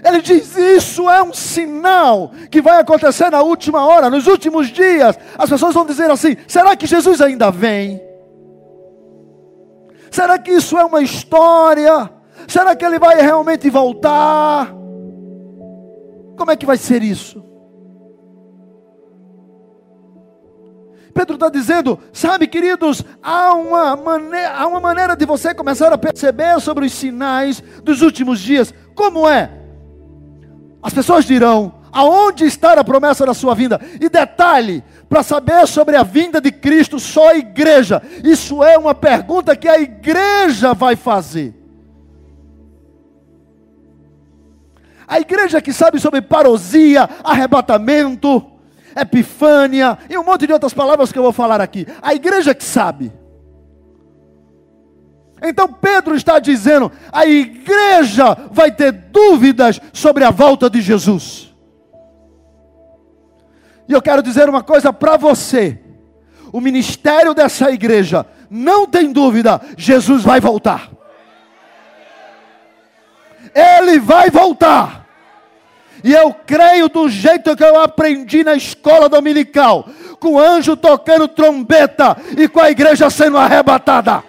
Ele 0.04 0.22
diz: 0.22 0.56
Isso 0.56 1.10
é 1.10 1.22
um 1.22 1.34
sinal 1.34 2.32
que 2.50 2.62
vai 2.62 2.80
acontecer 2.80 3.30
na 3.30 3.42
última 3.42 3.86
hora, 3.86 4.10
nos 4.10 4.28
últimos 4.28 4.68
dias. 4.68 5.18
As 5.38 5.50
pessoas 5.50 5.74
vão 5.74 5.86
dizer 5.86 6.10
assim: 6.10 6.38
será 6.48 6.76
que 6.76 6.86
Jesus 6.86 7.22
ainda 7.22 7.52
vem? 7.52 8.02
Será 10.12 10.38
que 10.40 10.52
isso 10.52 10.78
é 10.78 10.86
uma 10.86 11.02
história? 11.02 12.10
Será 12.48 12.76
que 12.76 12.86
ele 12.86 13.00
vai 13.00 13.22
realmente 13.22 13.70
voltar? 13.70 14.74
Como 16.38 16.52
é 16.52 16.56
que 16.56 16.66
vai 16.66 16.78
ser 16.78 17.04
isso? 17.04 17.47
Pedro 21.18 21.34
está 21.34 21.50
dizendo, 21.50 22.00
sabe, 22.14 22.46
queridos, 22.46 23.04
há 23.24 23.52
uma, 23.56 23.96
maneira, 23.96 24.52
há 24.52 24.68
uma 24.68 24.80
maneira 24.80 25.16
de 25.16 25.26
você 25.26 25.52
começar 25.52 25.92
a 25.92 25.98
perceber 25.98 26.62
sobre 26.62 26.86
os 26.86 26.94
sinais 26.94 27.60
dos 27.84 28.04
últimos 28.04 28.40
dias. 28.40 28.72
Como 28.94 29.28
é? 29.28 29.50
As 30.80 30.94
pessoas 30.94 31.26
dirão: 31.26 31.74
aonde 31.92 32.46
está 32.46 32.74
a 32.74 32.84
promessa 32.84 33.26
da 33.26 33.34
sua 33.34 33.56
vinda? 33.56 33.82
E 34.00 34.08
detalhe, 34.10 34.84
para 35.10 35.24
saber 35.24 35.68
sobre 35.68 35.96
a 35.96 36.04
vinda 36.04 36.40
de 36.40 36.52
Cristo, 36.52 37.00
só 37.00 37.30
a 37.30 37.38
igreja. 37.38 38.00
Isso 38.24 38.64
é 38.64 38.78
uma 38.78 38.94
pergunta 38.94 39.56
que 39.56 39.68
a 39.68 39.80
igreja 39.80 40.76
vai 40.76 40.96
fazer. 40.96 41.56
A 45.08 45.20
igreja 45.20 45.60
que 45.64 45.74
sabe 45.74 46.00
sobre 46.00 46.22
parousia, 46.22 47.10
arrebatamento, 47.24 48.57
epifânia 49.02 49.98
e 50.10 50.18
um 50.18 50.24
monte 50.24 50.48
de 50.48 50.54
outras 50.54 50.74
palavras 50.74 51.12
que 51.12 51.20
eu 51.20 51.24
vou 51.24 51.34
falar 51.34 51.62
aqui. 51.62 51.88
A 52.02 52.14
igreja 52.14 52.54
que 52.54 52.64
sabe. 52.64 53.12
Então 55.42 55.72
Pedro 55.72 56.16
está 56.16 56.40
dizendo: 56.40 56.92
a 57.12 57.26
igreja 57.26 58.36
vai 58.52 58.72
ter 58.72 58.92
dúvidas 58.92 59.80
sobre 59.94 60.24
a 60.24 60.32
volta 60.32 60.70
de 60.70 60.82
Jesus. 60.82 61.54
E 63.88 63.94
eu 63.94 64.02
quero 64.02 64.22
dizer 64.22 64.50
uma 64.50 64.64
coisa 64.64 64.92
para 64.92 65.16
você: 65.16 65.80
o 66.52 66.60
ministério 66.60 67.34
dessa 67.34 67.72
igreja, 67.72 68.26
não 68.50 68.88
tem 68.88 69.12
dúvida, 69.12 69.62
Jesus 69.78 70.24
vai 70.24 70.40
voltar. 70.40 70.90
Ele 73.54 74.00
vai 74.00 74.30
voltar. 74.30 75.07
E 76.04 76.14
eu 76.14 76.34
creio 76.34 76.90
do 76.90 77.10
jeito 77.10 77.56
que 77.56 77.64
eu 77.64 77.80
aprendi 77.80 78.44
na 78.44 78.56
escola 78.56 79.10
dominical, 79.10 79.88
com 80.20 80.34
o 80.34 80.40
anjo 80.40 80.76
tocando 80.76 81.28
trombeta 81.28 82.18
e 82.38 82.48
com 82.48 82.60
a 82.60 82.70
igreja 82.70 83.10
sendo 83.10 83.38
arrebatada. 83.38 84.24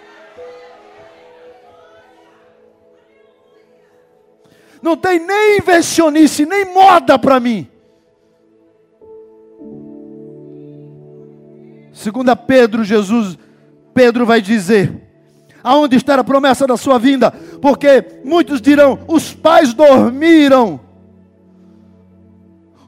Não 4.81 4.95
tem 4.95 5.19
nem 5.19 5.57
invencionice, 5.57 6.45
nem 6.45 6.65
moda 6.73 7.19
para 7.19 7.39
mim. 7.39 7.67
Segunda 11.91 12.33
Pedro, 12.35 12.83
Jesus, 12.83 13.37
Pedro 13.93 14.25
vai 14.25 14.41
dizer: 14.41 15.09
Aonde 15.61 15.97
está 15.97 16.15
a 16.15 16.23
promessa 16.23 16.65
da 16.65 16.77
sua 16.77 16.97
vinda? 16.97 17.31
Porque 17.61 18.21
muitos 18.23 18.61
dirão: 18.61 18.99
os 19.07 19.33
pais 19.33 19.73
dormiram. 19.73 20.79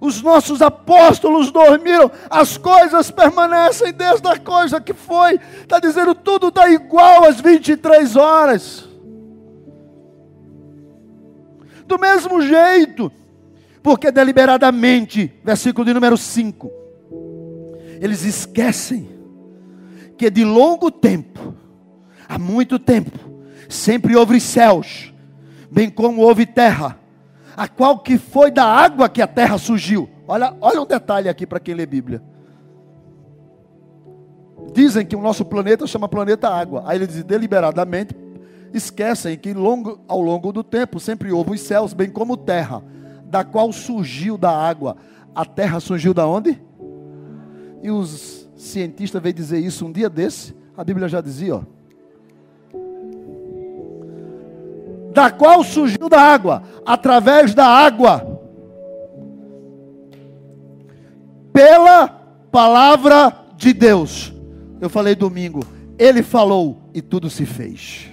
Os 0.02 0.20
nossos 0.20 0.64
apóstolos 0.64 1.52
dormiram, 1.52 2.10
as 2.28 2.58
coisas 2.58 3.12
permanecem 3.12 3.94
desde 3.94 4.28
a 4.28 4.36
coisa 4.36 4.82
que 4.82 4.96
foi. 4.96 5.40
Está 5.62 5.80
dizendo 5.80 6.16
tudo 6.16 6.48
está 6.48 6.68
igual 6.72 7.24
às 7.24 7.40
23 7.40 8.16
horas. 8.16 8.90
Do 11.86 12.00
mesmo 12.00 12.42
jeito, 12.42 13.12
porque 13.84 14.12
deliberadamente, 14.12 15.32
versículo 15.44 15.86
de 15.86 15.94
número 15.94 16.18
5, 16.18 16.72
eles 18.02 18.24
esquecem 18.24 19.08
que 20.18 20.32
de 20.32 20.44
longo 20.44 20.90
tempo 20.90 21.54
há 22.28 22.40
muito 22.40 22.80
tempo, 22.80 23.20
sempre 23.70 24.16
houve 24.16 24.40
céus, 24.40 25.14
bem 25.70 25.92
como 25.92 26.24
houve 26.24 26.48
terra, 26.48 27.01
a 27.62 27.67
qual 27.67 28.00
que 28.00 28.17
foi 28.17 28.50
da 28.50 28.65
água 28.65 29.08
que 29.08 29.21
a 29.21 29.28
terra 29.28 29.56
surgiu. 29.60 30.10
Olha, 30.28 30.52
olha 30.60 30.82
um 30.82 30.86
detalhe 30.86 31.30
aqui 31.30 31.45
para 31.45 31.60
quem 31.60 31.76
lê 31.76 31.86
Bíblia. 31.86 32.19
Dizem 34.74 35.06
que 35.06 35.15
o 35.15 35.21
nosso 35.21 35.45
planeta 35.45 35.86
chama 35.86 36.10
planeta 36.10 36.50
água. 36.50 36.82
Aí 36.88 36.97
ele 36.97 37.06
diz 37.06 37.24
deliberadamente 37.24 38.15
esquecem 38.74 39.38
que 39.38 39.54
longo, 39.54 40.00
ao 40.08 40.19
longo 40.19 40.52
do 40.52 40.63
tempo 40.63 41.00
sempre 41.00 41.32
houve 41.32 41.52
os 41.52 41.62
céus, 41.62 41.93
bem 41.93 42.10
como 42.10 42.36
terra, 42.36 42.82
da 43.26 43.43
qual 43.43 43.71
surgiu 43.71 44.39
da 44.39 44.50
água. 44.50 44.97
A 45.36 45.45
terra 45.45 45.80
surgiu 45.80 46.15
da 46.15 46.26
onde? 46.26 46.60
E 47.84 47.91
os 47.91 48.50
cientistas 48.56 49.21
veio 49.21 49.36
dizer 49.36 49.60
isso 49.60 49.86
um 49.86 49.91
dia 49.91 50.10
desse. 50.10 50.56
A 50.76 50.84
Bíblia 50.84 51.08
já 51.08 51.21
dizia, 51.21 51.58
ó. 51.58 51.62
Da 55.13 55.30
qual 55.30 55.63
surgiu 55.63 56.08
da 56.08 56.19
água, 56.19 56.63
através 56.86 57.54
da 57.54 57.65
água, 57.65 58.39
pela 61.54 62.08
palavra 62.52 63.36
de 63.56 63.74
Deus. 63.74 64.34
Eu 64.80 64.89
falei 64.89 65.13
domingo, 65.15 65.62
ele 65.97 66.24
falou 66.24 66.89
e 66.93 67.02
tudo 67.02 67.30
se 67.30 67.45
fez. 67.45 68.10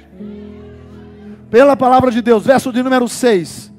Pela 1.51 1.77
palavra 1.77 2.11
de 2.11 2.21
Deus, 2.21 2.45
verso 2.45 2.73
de 2.73 2.83
número 2.83 3.09
6. 3.09 3.73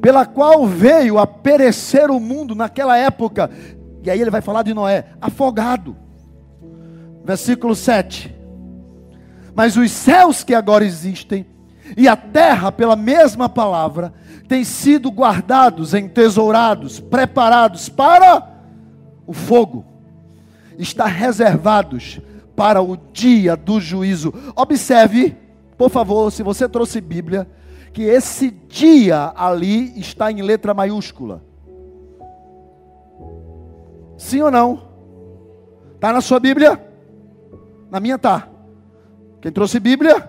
Pela 0.00 0.26
qual 0.26 0.66
veio 0.66 1.18
a 1.18 1.26
perecer 1.26 2.10
o 2.10 2.18
mundo 2.18 2.54
naquela 2.54 2.96
época. 2.96 3.50
E 4.02 4.10
aí 4.10 4.20
ele 4.20 4.30
vai 4.30 4.40
falar 4.40 4.62
de 4.62 4.74
Noé, 4.74 5.06
afogado. 5.20 5.96
Versículo 7.24 7.76
7 7.76 8.37
mas 9.58 9.76
os 9.76 9.90
céus 9.90 10.44
que 10.44 10.54
agora 10.54 10.84
existem 10.84 11.44
e 11.96 12.06
a 12.06 12.14
terra, 12.14 12.70
pela 12.70 12.94
mesma 12.94 13.48
palavra, 13.48 14.14
têm 14.46 14.62
sido 14.62 15.10
guardados, 15.10 15.94
entesourados, 15.94 17.00
preparados 17.00 17.88
para 17.88 18.40
o 19.26 19.32
fogo. 19.32 19.84
Está 20.78 21.06
reservados 21.06 22.20
para 22.54 22.80
o 22.80 22.96
dia 23.12 23.56
do 23.56 23.80
juízo. 23.80 24.32
Observe, 24.54 25.36
por 25.76 25.90
favor, 25.90 26.30
se 26.30 26.44
você 26.44 26.68
trouxe 26.68 27.00
Bíblia, 27.00 27.44
que 27.92 28.02
esse 28.02 28.52
dia 28.52 29.32
ali 29.34 29.98
está 29.98 30.30
em 30.30 30.40
letra 30.40 30.72
maiúscula. 30.72 31.42
Sim 34.16 34.40
ou 34.42 34.52
não? 34.52 34.82
Está 35.96 36.12
na 36.12 36.20
sua 36.20 36.38
Bíblia? 36.38 36.80
Na 37.90 37.98
minha 37.98 38.14
está. 38.14 38.57
Quem 39.40 39.52
trouxe 39.52 39.78
Bíblia? 39.78 40.28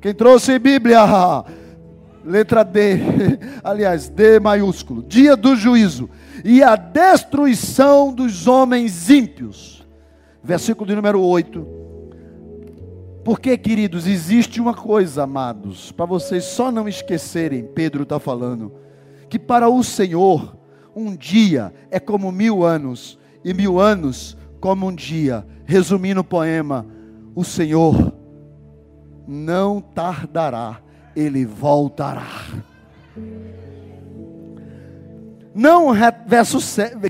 Quem 0.00 0.14
trouxe 0.14 0.58
Bíblia? 0.58 1.00
Letra 2.24 2.64
D, 2.64 2.98
aliás, 3.62 4.08
D 4.08 4.40
maiúsculo. 4.40 5.02
Dia 5.02 5.36
do 5.36 5.54
juízo 5.54 6.10
e 6.44 6.62
a 6.62 6.74
destruição 6.74 8.12
dos 8.12 8.46
homens 8.46 9.08
ímpios. 9.08 9.86
Versículo 10.42 10.86
de 10.88 10.96
número 10.96 11.20
8. 11.20 11.76
Porque, 13.24 13.56
queridos, 13.58 14.06
existe 14.06 14.60
uma 14.60 14.74
coisa, 14.74 15.24
amados, 15.24 15.90
para 15.90 16.06
vocês 16.06 16.44
só 16.44 16.70
não 16.70 16.88
esquecerem, 16.88 17.64
Pedro 17.64 18.04
está 18.04 18.20
falando, 18.20 18.72
que 19.28 19.36
para 19.36 19.68
o 19.68 19.82
Senhor, 19.82 20.56
um 20.94 21.16
dia 21.16 21.74
é 21.90 21.98
como 21.98 22.30
mil 22.30 22.64
anos, 22.64 23.18
e 23.44 23.52
mil 23.52 23.80
anos 23.80 24.36
como 24.60 24.86
um 24.86 24.94
dia. 24.94 25.44
Resumindo 25.64 26.20
o 26.20 26.24
poema, 26.24 26.86
o 27.36 27.44
Senhor 27.44 28.14
não 29.28 29.78
tardará, 29.78 30.78
ele 31.14 31.44
voltará. 31.44 32.26
Não, 35.54 35.92
verso, 36.26 36.58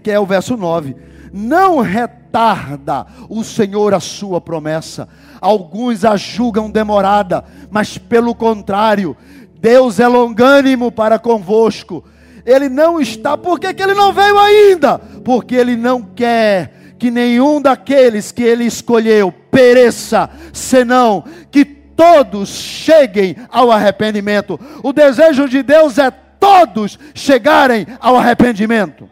que 0.02 0.10
é 0.10 0.18
o 0.18 0.26
verso 0.26 0.56
9. 0.56 0.96
Não 1.32 1.80
retarda 1.80 3.06
o 3.28 3.44
Senhor 3.44 3.94
a 3.94 4.00
sua 4.00 4.40
promessa. 4.40 5.08
Alguns 5.40 6.04
a 6.04 6.16
julgam 6.16 6.70
demorada, 6.70 7.44
mas 7.70 7.96
pelo 7.96 8.34
contrário, 8.34 9.16
Deus 9.60 10.00
é 10.00 10.08
longânimo 10.08 10.90
para 10.90 11.20
convosco. 11.20 12.04
Ele 12.44 12.68
não 12.68 13.00
está, 13.00 13.36
por 13.36 13.60
que, 13.60 13.72
que 13.72 13.82
ele 13.82 13.94
não 13.94 14.12
veio 14.12 14.38
ainda? 14.38 14.98
Porque 14.98 15.54
ele 15.54 15.76
não 15.76 16.02
quer 16.02 16.94
que 16.98 17.10
nenhum 17.10 17.60
daqueles 17.60 18.32
que 18.32 18.42
ele 18.42 18.64
escolheu 18.64 19.32
pereça, 19.56 20.28
senão 20.52 21.24
que 21.50 21.64
todos 21.64 22.50
cheguem 22.50 23.34
ao 23.48 23.72
arrependimento. 23.72 24.60
O 24.82 24.92
desejo 24.92 25.48
de 25.48 25.62
Deus 25.62 25.96
é 25.96 26.10
todos 26.10 26.98
chegarem 27.14 27.86
ao 27.98 28.16
arrependimento. 28.16 29.08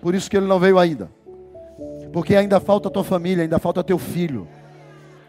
Por 0.00 0.14
isso 0.14 0.30
que 0.30 0.38
ele 0.38 0.46
não 0.46 0.58
veio 0.58 0.78
ainda. 0.78 1.10
Porque 2.14 2.34
ainda 2.34 2.58
falta 2.60 2.88
tua 2.88 3.04
família, 3.04 3.42
ainda 3.42 3.58
falta 3.58 3.84
teu 3.84 3.98
filho 3.98 4.48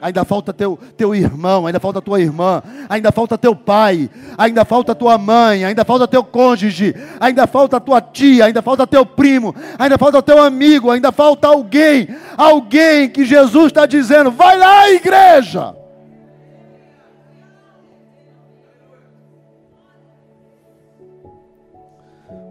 ainda 0.06 0.24
falta 0.24 0.53
teu, 0.53 0.78
teu 0.95 1.16
irmão, 1.16 1.66
ainda 1.66 1.80
falta 1.80 1.99
tua 1.99 2.22
irmã, 2.22 2.62
ainda 2.88 3.12
falta 3.12 3.39
teu 3.39 3.56
pai, 3.56 4.08
ainda 4.38 4.64
falta 4.64 4.93
tua 4.93 5.18
mãe, 5.18 5.66
ainda 5.66 5.84
falta 5.84 6.08
teu 6.08 6.24
cônjuge, 6.24 6.93
ainda 7.20 7.47
falta 7.47 7.82
tua 7.82 7.99
tia, 7.99 8.45
ainda 8.45 8.62
falta 8.62 8.86
teu 8.86 9.03
primo, 9.03 9.56
ainda 9.80 9.97
falta 9.97 10.22
teu 10.22 10.43
amigo, 10.43 10.91
ainda 10.91 11.12
falta 11.12 11.47
alguém, 11.47 12.08
alguém 12.38 13.10
que 13.10 13.26
Jesus 13.26 13.66
está 13.68 13.88
dizendo: 13.88 14.30
vai 14.30 14.56
lá, 14.60 14.91
igreja. 14.91 15.76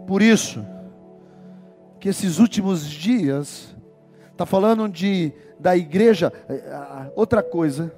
Por 0.05 0.21
isso, 0.21 0.63
que 2.01 2.09
esses 2.09 2.37
últimos 2.37 2.85
dias, 2.85 3.73
está 4.33 4.45
falando 4.45 4.89
de 4.89 5.31
da 5.65 5.75
igreja, 5.75 6.31
é, 6.47 7.11
outra 7.15 7.41
coisa, 7.41 7.91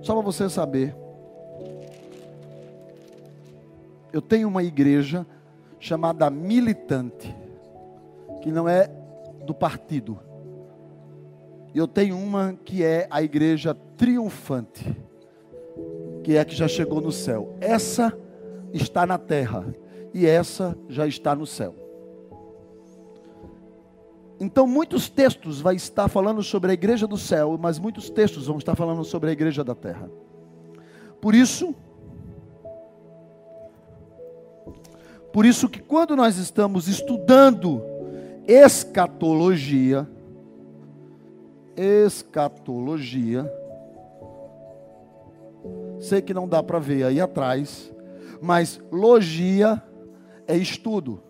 só 0.00 0.14
para 0.14 0.22
você 0.22 0.48
saber. 0.48 0.96
Eu 4.10 4.22
tenho 4.22 4.48
uma 4.48 4.62
igreja 4.62 5.26
chamada 5.78 6.30
militante, 6.30 7.36
que 8.40 8.50
não 8.50 8.66
é 8.66 8.90
do 9.44 9.52
partido. 9.52 10.18
E 11.74 11.78
eu 11.78 11.86
tenho 11.86 12.16
uma 12.16 12.58
que 12.64 12.82
é 12.82 13.06
a 13.10 13.22
igreja 13.22 13.76
triunfante, 13.98 14.96
que 16.24 16.34
é 16.34 16.40
a 16.40 16.46
que 16.46 16.56
já 16.56 16.66
chegou 16.66 17.02
no 17.02 17.12
céu. 17.12 17.58
Essa 17.60 18.18
está 18.72 19.04
na 19.04 19.18
terra 19.18 19.66
e 20.14 20.26
essa 20.26 20.74
já 20.88 21.06
está 21.06 21.34
no 21.34 21.46
céu. 21.46 21.74
Então, 24.40 24.66
muitos 24.66 25.10
textos 25.10 25.60
vai 25.60 25.76
estar 25.76 26.08
falando 26.08 26.42
sobre 26.42 26.70
a 26.70 26.74
igreja 26.74 27.06
do 27.06 27.18
céu, 27.18 27.58
mas 27.60 27.78
muitos 27.78 28.08
textos 28.08 28.46
vão 28.46 28.56
estar 28.56 28.74
falando 28.74 29.04
sobre 29.04 29.28
a 29.28 29.32
igreja 29.32 29.62
da 29.62 29.74
terra. 29.74 30.10
Por 31.20 31.34
isso, 31.34 31.74
por 35.30 35.44
isso 35.44 35.68
que 35.68 35.78
quando 35.78 36.16
nós 36.16 36.38
estamos 36.38 36.88
estudando 36.88 37.82
escatologia, 38.48 40.08
escatologia, 41.76 43.52
sei 46.00 46.22
que 46.22 46.32
não 46.32 46.48
dá 46.48 46.62
para 46.62 46.78
ver 46.78 47.04
aí 47.04 47.20
atrás, 47.20 47.92
mas 48.40 48.80
logia 48.90 49.82
é 50.48 50.56
estudo. 50.56 51.22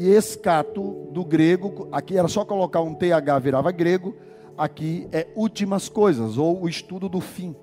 E 0.00 0.08
escato 0.08 1.10
do 1.12 1.22
grego, 1.22 1.86
aqui 1.92 2.16
era 2.16 2.26
só 2.26 2.42
colocar 2.42 2.80
um 2.80 2.94
TH 2.94 3.38
virava 3.38 3.70
grego, 3.70 4.16
aqui 4.56 5.06
é 5.12 5.28
últimas 5.36 5.90
coisas, 5.90 6.38
ou 6.38 6.62
o 6.62 6.66
estudo 6.66 7.06
do 7.06 7.20
fim. 7.20 7.54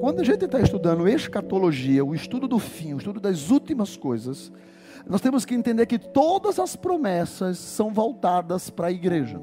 Quando 0.00 0.22
a 0.22 0.24
gente 0.24 0.44
está 0.44 0.58
estudando 0.58 1.06
escatologia, 1.06 2.04
o 2.04 2.16
estudo 2.16 2.48
do 2.48 2.58
fim, 2.58 2.94
o 2.94 2.96
estudo 2.96 3.20
das 3.20 3.48
últimas 3.48 3.96
coisas, 3.96 4.50
nós 5.06 5.20
temos 5.20 5.44
que 5.44 5.54
entender 5.54 5.86
que 5.86 6.00
todas 6.00 6.58
as 6.58 6.74
promessas 6.74 7.58
são 7.58 7.94
voltadas 7.94 8.68
para 8.68 8.88
a 8.88 8.90
igreja. 8.90 9.40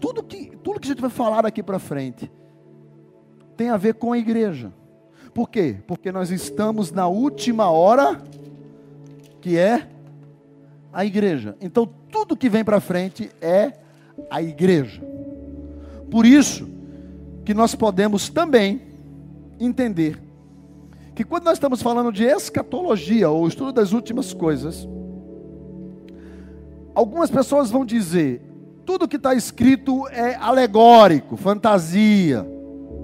Tudo 0.00 0.22
que, 0.22 0.56
tudo 0.62 0.80
que 0.80 0.86
a 0.86 0.92
gente 0.92 1.02
vai 1.02 1.10
falar 1.10 1.44
aqui 1.44 1.62
para 1.62 1.78
frente 1.78 2.32
tem 3.54 3.68
a 3.68 3.76
ver 3.76 3.96
com 3.96 4.14
a 4.14 4.18
igreja. 4.18 4.72
Por 5.34 5.50
quê? 5.50 5.76
Porque 5.86 6.10
nós 6.10 6.30
estamos 6.30 6.90
na 6.90 7.06
última 7.06 7.70
hora, 7.70 8.18
que 9.42 9.58
é 9.58 9.88
a 10.92 11.04
igreja. 11.04 11.56
Então, 11.60 11.84
tudo 12.10 12.36
que 12.36 12.48
vem 12.48 12.64
para 12.64 12.80
frente 12.80 13.30
é 13.40 13.72
a 14.30 14.40
igreja. 14.40 15.02
Por 16.10 16.24
isso 16.24 16.68
que 17.44 17.52
nós 17.52 17.74
podemos 17.74 18.28
também 18.28 18.80
entender 19.58 20.22
que 21.14 21.24
quando 21.24 21.44
nós 21.44 21.54
estamos 21.54 21.82
falando 21.82 22.12
de 22.12 22.22
escatologia, 22.22 23.28
ou 23.28 23.46
estudo 23.48 23.72
das 23.72 23.92
últimas 23.92 24.32
coisas, 24.32 24.88
algumas 26.94 27.30
pessoas 27.30 27.70
vão 27.70 27.84
dizer, 27.84 28.40
tudo 28.86 29.08
que 29.08 29.16
está 29.16 29.34
escrito 29.34 30.06
é 30.08 30.36
alegórico, 30.36 31.36
fantasia, 31.36 32.46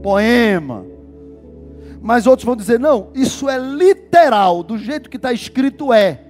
poema. 0.03 0.87
Mas 2.01 2.27
outros 2.27 2.47
vão 2.47 2.55
dizer, 2.55 2.79
não, 2.79 3.11
isso 3.13 3.49
é 3.49 3.59
literal, 3.59 4.63
do 4.63 4.79
jeito 4.79 5.11
que 5.11 5.17
está 5.17 5.33
escrito 5.33 5.93
é. 5.93 6.28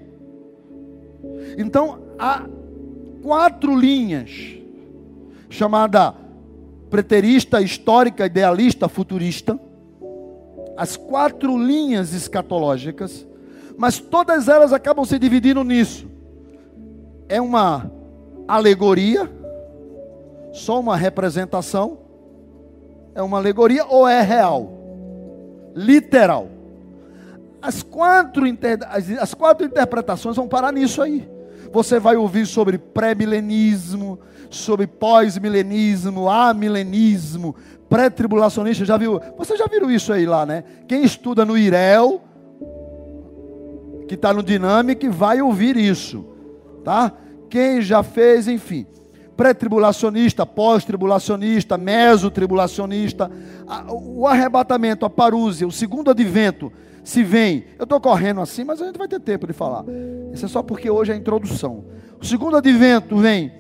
Então, 1.57 2.01
há 2.19 2.47
quatro 3.23 3.79
linhas, 3.79 4.57
chamada 5.49 6.15
preterista, 6.91 7.61
histórica, 7.61 8.27
idealista, 8.27 8.89
futurista, 8.89 9.59
as 10.77 10.97
quatro 10.97 11.59
linhas 11.59 12.15
escatológicas, 12.15 13.27
mas 13.77 13.99
todas 13.99 14.49
elas 14.49 14.73
acabam 14.73 15.05
se 15.05 15.19
dividindo 15.19 15.65
nisso. 15.65 16.09
É 17.29 17.41
uma 17.41 17.91
alegoria, 18.47 19.31
só 20.53 20.81
uma 20.81 20.97
representação, 20.97 21.99
é 23.15 23.23
uma 23.23 23.39
alegoria 23.39 23.85
ou 23.87 24.07
é 24.07 24.23
real? 24.23 24.73
Literal. 25.75 26.58
As 27.61 27.83
quatro, 27.83 28.45
as 29.21 29.35
quatro 29.35 29.67
interpretações 29.67 30.37
vão 30.37 30.49
parar 30.49 30.73
nisso 30.73 31.03
aí. 31.03 31.29
Você 31.73 31.99
vai 31.99 32.17
ouvir 32.17 32.47
sobre 32.47 32.79
pré-milenismo, 32.79 34.19
sobre 34.49 34.87
pós-milenismo, 34.87 36.29
amilenismo, 36.29 37.55
pré-tribulacionista. 37.89 38.85
Já 38.85 38.97
viu? 38.97 39.21
Você 39.37 39.57
já 39.57 39.67
viu 39.67 39.91
isso 39.91 40.13
aí 40.13 40.25
lá, 40.25 40.47
né? 40.47 40.65
Quem 40.87 41.03
estuda 41.05 41.45
no 41.45 41.59
IREL, 41.59 42.23
que 44.07 44.15
está 44.15 44.33
no 44.33 44.43
Dinâmico, 44.43 45.11
vai 45.11 45.43
ouvir 45.43 45.77
isso, 45.77 46.25
tá? 46.85 47.13
Quem 47.51 47.83
já 47.83 48.03
fez, 48.03 48.49
enfim. 48.49 48.87
Pré-tribulacionista, 49.37 50.47
pós-tribulacionista, 50.47 51.77
mesotribulacionista, 51.77 53.31
o 53.89 54.27
arrebatamento, 54.27 55.05
a 55.05 55.11
parúzia, 55.11 55.67
o 55.67 55.73
segundo 55.73 56.11
advento, 56.11 56.73
se 57.09 57.25
vem. 57.25 57.65
Eu 57.79 57.85
estou 57.85 57.99
correndo 57.99 58.43
assim, 58.43 58.65
mas 58.65 58.83
a 58.83 58.85
gente 58.85 58.99
vai 58.99 59.09
ter 59.09 59.19
tempo 59.19 59.47
de 59.47 59.55
falar. 59.55 59.83
Isso 60.31 60.45
é 60.45 60.49
só 60.49 60.63
porque 60.63 60.91
hoje 60.91 61.11
é 61.11 61.15
a 61.15 61.17
introdução. 61.17 61.87
O 62.21 62.27
segundo 62.27 62.55
advento 62.55 63.17
vem 63.17 63.51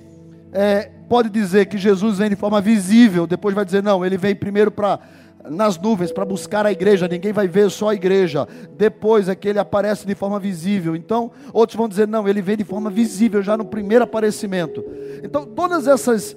é, 0.53 0.91
pode 1.09 1.31
dizer 1.31 1.65
que 1.65 1.79
Jesus 1.79 2.19
vem 2.19 2.29
de 2.29 2.37
forma 2.37 2.61
visível, 2.61 3.27
depois 3.27 3.55
vai 3.55 3.65
dizer, 3.65 3.83
não, 3.83 4.05
ele 4.05 4.19
vem 4.19 4.37
primeiro 4.37 4.71
para 4.71 5.01
nas 5.49 5.79
nuvens 5.79 6.13
para 6.13 6.27
buscar 6.27 6.67
a 6.67 6.73
igreja, 6.73 7.09
ninguém 7.09 7.33
vai 7.33 7.49
ver 7.49 7.71
só 7.71 7.89
a 7.89 7.95
igreja. 7.95 8.47
Depois 8.77 9.31
é 9.31 9.35
que 9.35 9.49
ele 9.49 9.59
aparece 9.59 10.07
de 10.07 10.15
forma 10.15 10.39
visível. 10.39 10.95
Então, 10.95 11.31
outros 11.51 11.75
vão 11.75 11.89
dizer, 11.89 12.07
não, 12.07 12.29
ele 12.29 12.43
vem 12.43 12.59
de 12.59 12.65
forma 12.65 12.91
visível 12.91 13.43
já 13.43 13.57
no 13.57 13.65
primeiro 13.65 14.05
aparecimento. 14.05 14.85
Então, 15.25 15.47
todas 15.47 15.87
essas 15.87 16.37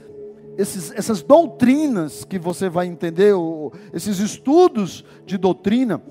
esses, 0.57 0.91
essas 0.95 1.22
doutrinas 1.22 2.24
que 2.24 2.39
você 2.39 2.70
vai 2.70 2.86
entender, 2.86 3.34
esses 3.93 4.20
estudos 4.20 5.03
de 5.26 5.38
doutrina, 5.38 6.01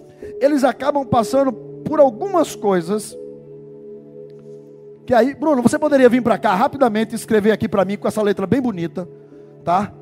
eles 0.40 0.64
acabam 0.64 1.06
passando 1.06 1.52
por 1.52 2.00
algumas 2.00 2.56
coisas 2.56 3.16
que 5.10 5.14
aí, 5.14 5.34
Bruno, 5.34 5.60
você 5.60 5.76
poderia 5.76 6.08
vir 6.08 6.22
para 6.22 6.38
cá 6.38 6.54
rapidamente 6.54 7.12
e 7.12 7.16
escrever 7.16 7.50
aqui 7.50 7.68
para 7.68 7.84
mim 7.84 7.96
com 7.96 8.06
essa 8.06 8.22
letra 8.22 8.46
bem 8.46 8.60
bonita, 8.60 9.08
tá? 9.64 9.92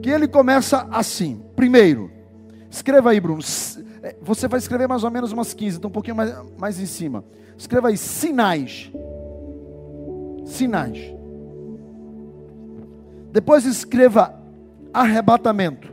Que 0.00 0.08
ele 0.08 0.26
começa 0.26 0.88
assim. 0.90 1.44
Primeiro, 1.54 2.10
escreva 2.70 3.10
aí, 3.10 3.20
Bruno. 3.20 3.42
É, 4.02 4.16
você 4.22 4.48
vai 4.48 4.58
escrever 4.58 4.88
mais 4.88 5.04
ou 5.04 5.10
menos 5.10 5.30
umas 5.30 5.52
15, 5.52 5.76
então 5.76 5.90
um 5.90 5.92
pouquinho 5.92 6.16
mais, 6.16 6.34
mais 6.58 6.80
em 6.80 6.86
cima. 6.86 7.22
Escreva 7.58 7.88
aí, 7.88 7.98
sinais. 7.98 8.90
Sinais. 10.46 11.14
Depois 13.30 13.66
escreva 13.66 14.34
arrebatamento. 14.90 15.92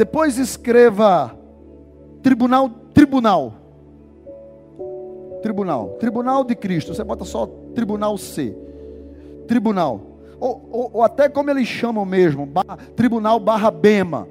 Depois 0.00 0.38
escreva 0.38 1.38
tribunal, 2.22 2.70
tribunal. 2.94 3.52
Tribunal. 5.42 5.88
Tribunal 6.00 6.42
de 6.42 6.54
Cristo. 6.54 6.94
Você 6.94 7.04
bota 7.04 7.26
só 7.26 7.44
Tribunal 7.74 8.16
C. 8.16 8.56
Tribunal. 9.46 10.00
Ou, 10.40 10.68
ou, 10.72 10.90
ou 10.94 11.02
até 11.02 11.28
como 11.28 11.50
eles 11.50 11.68
chamam 11.68 12.06
mesmo, 12.06 12.46
barra, 12.46 12.78
Tribunal 12.96 13.38
barra 13.38 13.70
Bema. 13.70 14.26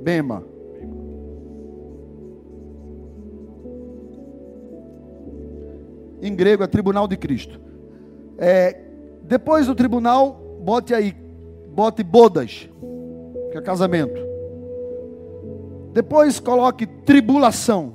Bema. 0.00 0.42
Em 6.20 6.34
grego 6.34 6.64
é 6.64 6.66
Tribunal 6.66 7.06
de 7.06 7.16
Cristo. 7.16 7.60
É, 8.38 8.76
depois 9.22 9.68
do 9.68 9.74
tribunal, 9.76 10.32
bote 10.64 10.92
aí, 10.92 11.14
bote 11.72 12.02
bodas, 12.02 12.68
que 13.52 13.58
é 13.58 13.60
casamento. 13.60 14.31
Depois 15.92 16.40
coloque 16.40 16.86
tribulação. 16.86 17.94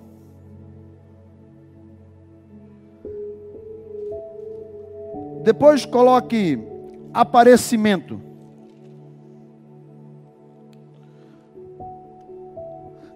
Depois 5.43 5.85
coloque 5.85 6.59
aparecimento. 7.13 8.21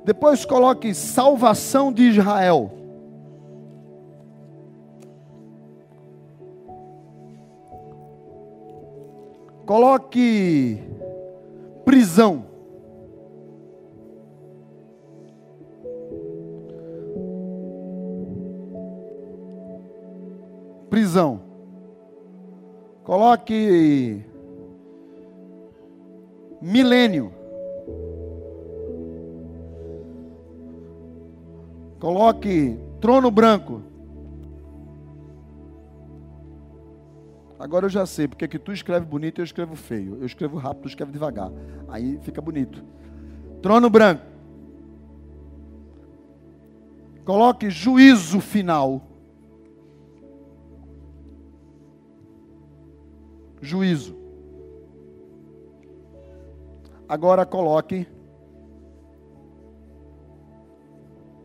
Depois 0.03 0.43
coloque 0.45 0.93
salvação 0.95 1.93
de 1.93 2.03
Israel. 2.03 2.71
Coloque 9.65 10.81
prisão. 11.85 12.50
Prisão. 21.11 21.41
Coloque 23.03 24.23
milênio. 26.61 27.33
Coloque 31.99 32.79
trono 33.01 33.29
branco. 33.29 33.81
Agora 37.59 37.85
eu 37.85 37.89
já 37.89 38.05
sei, 38.05 38.27
porque 38.27 38.47
que 38.47 38.57
tu 38.57 38.71
escreve 38.71 39.05
bonito 39.05 39.39
e 39.39 39.41
eu 39.41 39.45
escrevo 39.45 39.75
feio. 39.75 40.17
Eu 40.19 40.25
escrevo 40.25 40.57
rápido, 40.57 40.83
tu 40.83 40.87
escreve 40.87 41.11
devagar. 41.11 41.51
Aí 41.89 42.17
fica 42.23 42.41
bonito. 42.41 42.83
Trono 43.61 43.89
branco. 43.89 44.23
Coloque 47.25 47.69
juízo 47.69 48.39
final. 48.39 49.10
Juízo. 53.71 54.17
Agora 57.07 57.45
coloque 57.45 58.05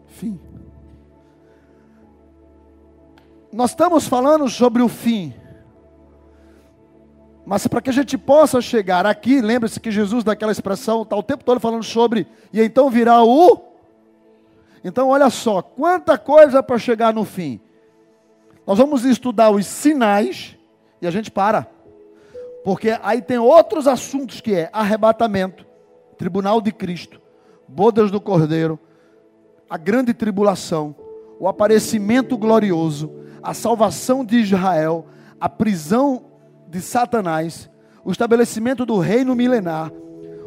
fim. 0.06 0.40
Nós 3.52 3.70
estamos 3.70 4.08
falando 4.08 4.48
sobre 4.48 4.82
o 4.82 4.88
fim. 4.88 5.32
Mas 7.44 7.68
para 7.68 7.80
que 7.80 7.90
a 7.90 7.92
gente 7.92 8.18
possa 8.18 8.60
chegar 8.60 9.06
aqui, 9.06 9.40
lembre-se 9.40 9.78
que 9.78 9.92
Jesus, 9.92 10.24
daquela 10.24 10.50
expressão, 10.50 11.02
está 11.02 11.14
o 11.14 11.22
tempo 11.22 11.44
todo 11.44 11.60
falando 11.60 11.84
sobre, 11.84 12.26
e 12.52 12.60
então 12.60 12.90
virá 12.90 13.22
o. 13.22 13.62
Então, 14.82 15.10
olha 15.10 15.30
só, 15.30 15.62
quanta 15.62 16.18
coisa 16.18 16.60
para 16.60 16.76
chegar 16.76 17.14
no 17.14 17.24
fim. 17.24 17.60
Nós 18.66 18.78
vamos 18.78 19.04
estudar 19.04 19.50
os 19.50 19.64
sinais 19.64 20.56
e 21.00 21.06
a 21.06 21.10
gente 21.12 21.30
para. 21.30 21.75
Porque 22.66 22.98
aí 23.00 23.22
tem 23.22 23.38
outros 23.38 23.86
assuntos 23.86 24.40
que 24.40 24.52
é 24.52 24.68
arrebatamento, 24.72 25.64
tribunal 26.18 26.60
de 26.60 26.72
Cristo, 26.72 27.20
bodas 27.68 28.10
do 28.10 28.20
Cordeiro, 28.20 28.76
a 29.70 29.76
grande 29.78 30.12
tribulação, 30.12 30.92
o 31.38 31.46
aparecimento 31.46 32.36
glorioso, 32.36 33.08
a 33.40 33.54
salvação 33.54 34.24
de 34.24 34.38
Israel, 34.38 35.06
a 35.40 35.48
prisão 35.48 36.24
de 36.68 36.80
Satanás, 36.80 37.70
o 38.04 38.10
estabelecimento 38.10 38.84
do 38.84 38.98
reino 38.98 39.36
milenar, 39.36 39.92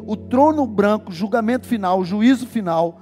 o 0.06 0.14
trono 0.14 0.66
branco, 0.66 1.10
julgamento 1.12 1.66
final, 1.66 2.04
juízo 2.04 2.46
final, 2.46 3.00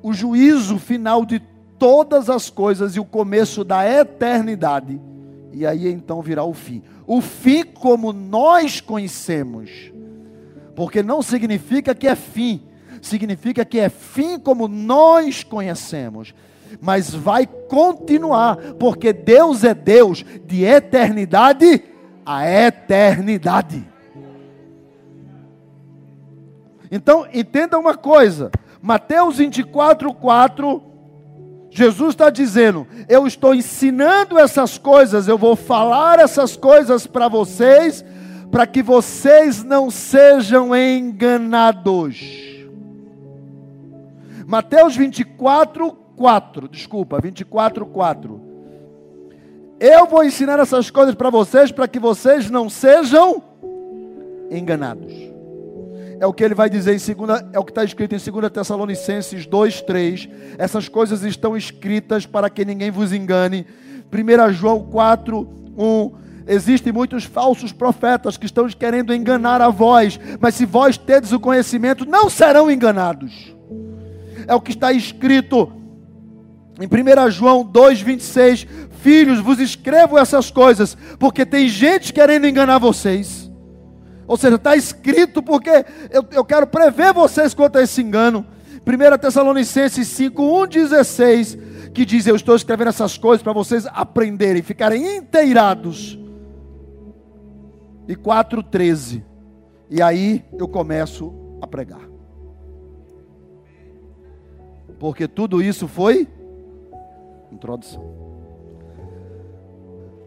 o 0.00 0.12
juízo 0.12 0.78
final 0.78 1.26
de 1.26 1.40
todas 1.76 2.30
as 2.30 2.48
coisas 2.48 2.94
e 2.94 3.00
o 3.00 3.04
começo 3.04 3.64
da 3.64 3.84
eternidade. 3.84 5.09
E 5.52 5.66
aí 5.66 5.88
então 5.88 6.22
virá 6.22 6.44
o 6.44 6.54
fim. 6.54 6.82
O 7.06 7.20
fim 7.20 7.64
como 7.64 8.12
nós 8.12 8.80
conhecemos. 8.80 9.92
Porque 10.74 11.02
não 11.02 11.22
significa 11.22 11.94
que 11.94 12.06
é 12.06 12.14
fim, 12.14 12.62
significa 13.02 13.64
que 13.64 13.78
é 13.78 13.88
fim 13.88 14.38
como 14.38 14.68
nós 14.68 15.42
conhecemos. 15.42 16.32
Mas 16.80 17.12
vai 17.12 17.46
continuar, 17.46 18.56
porque 18.78 19.12
Deus 19.12 19.64
é 19.64 19.74
Deus 19.74 20.24
de 20.46 20.64
eternidade 20.64 21.82
a 22.24 22.48
eternidade. 22.48 23.84
Então, 26.90 27.26
entenda 27.32 27.78
uma 27.78 27.96
coisa: 27.96 28.50
Mateus 28.80 29.38
24, 29.38 30.14
4, 30.14 30.82
Jesus 31.70 32.10
está 32.10 32.30
dizendo: 32.30 32.86
Eu 33.08 33.26
estou 33.26 33.54
ensinando 33.54 34.38
essas 34.38 34.76
coisas, 34.76 35.28
eu 35.28 35.38
vou 35.38 35.54
falar 35.54 36.18
essas 36.18 36.56
coisas 36.56 37.06
para 37.06 37.28
vocês, 37.28 38.04
para 38.50 38.66
que 38.66 38.82
vocês 38.82 39.62
não 39.62 39.90
sejam 39.90 40.74
enganados. 40.74 42.20
Mateus 44.46 44.96
24, 44.96 45.92
4, 46.16 46.68
desculpa, 46.68 47.20
24, 47.20 47.86
4. 47.86 48.40
Eu 49.78 50.06
vou 50.06 50.24
ensinar 50.24 50.58
essas 50.58 50.90
coisas 50.90 51.14
para 51.14 51.30
vocês 51.30 51.70
para 51.70 51.86
que 51.86 52.00
vocês 52.00 52.50
não 52.50 52.68
sejam 52.68 53.42
enganados. 54.50 55.29
É 56.20 56.26
o 56.26 56.34
que 56.34 56.44
ele 56.44 56.54
vai 56.54 56.68
dizer 56.68 56.94
em 56.94 56.98
segunda, 56.98 57.48
é 57.50 57.58
o 57.58 57.64
que 57.64 57.70
está 57.70 57.82
escrito 57.82 58.14
em 58.14 58.18
2 58.18 58.52
Tessalonicenses 58.52 59.46
2, 59.46 59.80
3. 59.80 60.28
Essas 60.58 60.86
coisas 60.86 61.22
estão 61.22 61.56
escritas 61.56 62.26
para 62.26 62.50
que 62.50 62.62
ninguém 62.62 62.90
vos 62.90 63.10
engane. 63.10 63.66
1 64.12 64.52
João 64.52 64.82
4, 64.82 65.48
1. 65.78 66.12
Existem 66.46 66.92
muitos 66.92 67.24
falsos 67.24 67.72
profetas 67.72 68.36
que 68.36 68.44
estão 68.44 68.68
querendo 68.68 69.14
enganar 69.14 69.62
a 69.62 69.70
vós, 69.70 70.20
mas 70.38 70.56
se 70.56 70.66
vós 70.66 70.98
tedes 70.98 71.32
o 71.32 71.40
conhecimento, 71.40 72.04
não 72.04 72.28
serão 72.28 72.70
enganados. 72.70 73.56
É 74.46 74.54
o 74.54 74.60
que 74.60 74.72
está 74.72 74.92
escrito 74.92 75.72
em 76.78 76.86
1 76.86 77.30
João 77.30 77.64
2,26, 77.64 78.68
filhos, 79.00 79.38
vos 79.38 79.58
escrevo 79.58 80.18
essas 80.18 80.50
coisas, 80.50 80.98
porque 81.18 81.46
tem 81.46 81.66
gente 81.66 82.12
querendo 82.12 82.46
enganar 82.46 82.76
vocês. 82.76 83.49
Ou 84.30 84.36
seja, 84.36 84.54
está 84.54 84.76
escrito 84.76 85.42
porque 85.42 85.84
eu, 86.08 86.24
eu 86.30 86.44
quero 86.44 86.64
prever 86.64 87.12
vocês 87.12 87.52
quanto 87.52 87.78
a 87.78 87.82
esse 87.82 88.00
engano. 88.00 88.46
1 88.86 89.18
Tessalonicenses 89.18 90.06
5, 90.06 90.40
1, 90.40 90.68
16, 90.68 91.58
que 91.92 92.04
diz: 92.04 92.28
Eu 92.28 92.36
estou 92.36 92.54
escrevendo 92.54 92.90
essas 92.90 93.18
coisas 93.18 93.42
para 93.42 93.52
vocês 93.52 93.88
aprenderem, 93.88 94.62
ficarem 94.62 95.16
inteirados. 95.16 96.16
E 98.06 98.14
4, 98.14 98.62
13. 98.62 99.24
E 99.90 100.00
aí 100.00 100.44
eu 100.56 100.68
começo 100.68 101.34
a 101.60 101.66
pregar. 101.66 102.08
Porque 105.00 105.26
tudo 105.26 105.60
isso 105.60 105.88
foi 105.88 106.28
Introdução. 107.50 108.04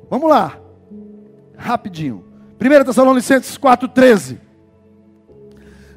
Vamos 0.09 0.29
lá. 0.29 0.59
Rapidinho. 1.55 2.32
1 2.59 2.85
Tessalonicenses 2.85 3.57
4,13. 3.57 4.37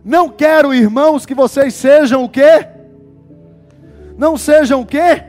Não 0.04 0.28
quero, 0.28 0.72
irmãos, 0.72 1.26
que 1.26 1.34
vocês 1.34 1.74
sejam 1.74 2.24
o 2.24 2.28
quê? 2.28 2.66
Não 4.16 4.36
sejam 4.36 4.80
o 4.80 4.86
quê? 4.86 5.24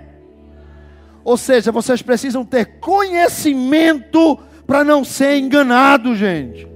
Ou 1.24 1.36
seja, 1.36 1.72
vocês 1.72 2.02
precisam 2.02 2.46
ter 2.46 2.80
conhecimento 2.80 4.40
para 4.66 4.84
não 4.84 5.04
ser 5.04 5.38
enganado, 5.38 6.16
gente. 6.16 6.68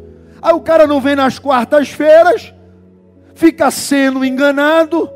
Aí 0.41 0.53
o 0.53 0.61
cara 0.61 0.87
não 0.87 0.99
vem 0.99 1.15
nas 1.15 1.37
quartas-feiras, 1.37 2.53
fica 3.35 3.69
sendo 3.69 4.25
enganado 4.25 5.09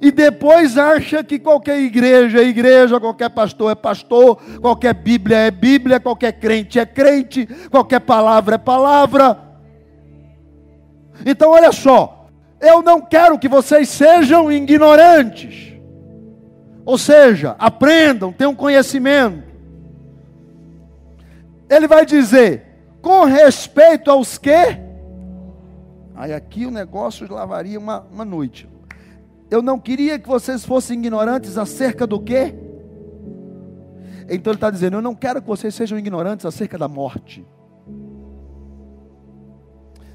e 0.00 0.10
depois 0.10 0.76
acha 0.76 1.24
que 1.24 1.38
qualquer 1.38 1.80
igreja 1.80 2.40
é 2.40 2.44
igreja, 2.44 3.00
qualquer 3.00 3.30
pastor 3.30 3.72
é 3.72 3.74
pastor, 3.74 4.36
qualquer 4.60 4.92
Bíblia 4.92 5.38
é 5.38 5.50
Bíblia, 5.50 5.98
qualquer 5.98 6.32
crente 6.32 6.78
é 6.78 6.84
crente, 6.84 7.46
qualquer 7.70 8.00
palavra 8.00 8.56
é 8.56 8.58
palavra. 8.58 9.40
Então, 11.24 11.50
olha 11.50 11.72
só, 11.72 12.28
eu 12.60 12.82
não 12.82 13.00
quero 13.00 13.38
que 13.38 13.48
vocês 13.48 13.88
sejam 13.88 14.52
ignorantes. 14.52 15.72
Ou 16.84 16.98
seja, 16.98 17.56
aprendam, 17.58 18.32
tenham 18.32 18.54
conhecimento. 18.54 19.44
Ele 21.70 21.88
vai 21.88 22.04
dizer, 22.04 22.64
com 23.00 23.24
respeito 23.24 24.10
aos 24.10 24.36
que? 24.36 24.78
Aí 26.14 26.32
aqui 26.32 26.66
o 26.66 26.70
negócio 26.70 27.26
lavaria 27.32 27.78
uma, 27.78 28.06
uma 28.12 28.24
noite. 28.24 28.68
Eu 29.50 29.62
não 29.62 29.78
queria 29.78 30.18
que 30.18 30.28
vocês 30.28 30.64
fossem 30.64 30.98
ignorantes 30.98 31.56
acerca 31.56 32.06
do 32.06 32.20
quê? 32.20 32.54
Então 34.28 34.50
ele 34.50 34.56
está 34.56 34.70
dizendo: 34.70 34.96
Eu 34.96 35.02
não 35.02 35.14
quero 35.14 35.40
que 35.40 35.46
vocês 35.46 35.74
sejam 35.74 35.98
ignorantes 35.98 36.44
acerca 36.44 36.76
da 36.76 36.88
morte. 36.88 37.46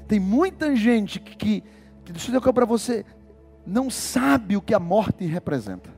Tem 0.06 0.20
muita 0.20 0.76
gente 0.76 1.18
que, 1.18 1.36
que, 1.36 1.60
que 2.04 2.12
deixa 2.12 2.30
eu 2.30 2.38
dizer 2.38 2.52
para 2.52 2.66
você, 2.66 3.04
não 3.66 3.88
sabe 3.88 4.56
o 4.56 4.60
que 4.60 4.74
a 4.74 4.78
morte 4.78 5.24
representa. 5.24 5.90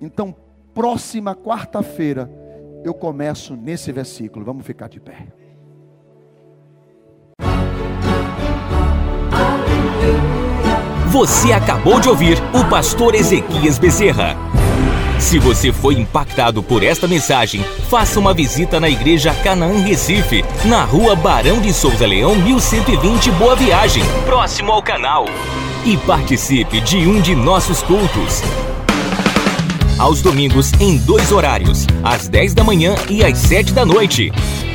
Então, 0.00 0.36
próxima 0.74 1.34
quarta-feira, 1.34 2.30
eu 2.84 2.92
começo 2.92 3.56
nesse 3.56 3.90
versículo. 3.92 4.44
Vamos 4.44 4.66
ficar 4.66 4.88
de 4.88 5.00
pé. 5.00 5.28
Você 11.14 11.52
acabou 11.52 12.00
de 12.00 12.08
ouvir 12.08 12.42
o 12.52 12.64
pastor 12.64 13.14
Ezequias 13.14 13.78
Bezerra. 13.78 14.36
Se 15.20 15.38
você 15.38 15.72
foi 15.72 15.94
impactado 15.94 16.60
por 16.60 16.82
esta 16.82 17.06
mensagem, 17.06 17.64
faça 17.88 18.18
uma 18.18 18.34
visita 18.34 18.80
na 18.80 18.88
Igreja 18.88 19.32
Canaã 19.32 19.78
Recife, 19.78 20.44
na 20.64 20.82
rua 20.82 21.14
Barão 21.14 21.60
de 21.60 21.72
Souza 21.72 22.04
Leão, 22.04 22.34
1120 22.34 23.30
Boa 23.30 23.54
Viagem, 23.54 24.02
próximo 24.26 24.72
ao 24.72 24.82
canal. 24.82 25.26
E 25.84 25.96
participe 25.98 26.80
de 26.80 27.06
um 27.06 27.20
de 27.20 27.36
nossos 27.36 27.80
cultos. 27.80 28.42
aos 29.96 30.20
domingos 30.20 30.72
em 30.80 30.96
dois 30.96 31.30
horários, 31.30 31.86
às 32.02 32.26
10 32.26 32.54
da 32.54 32.64
manhã 32.64 32.96
e 33.08 33.24
às 33.24 33.38
7 33.38 33.72
da 33.72 33.86
noite. 33.86 34.32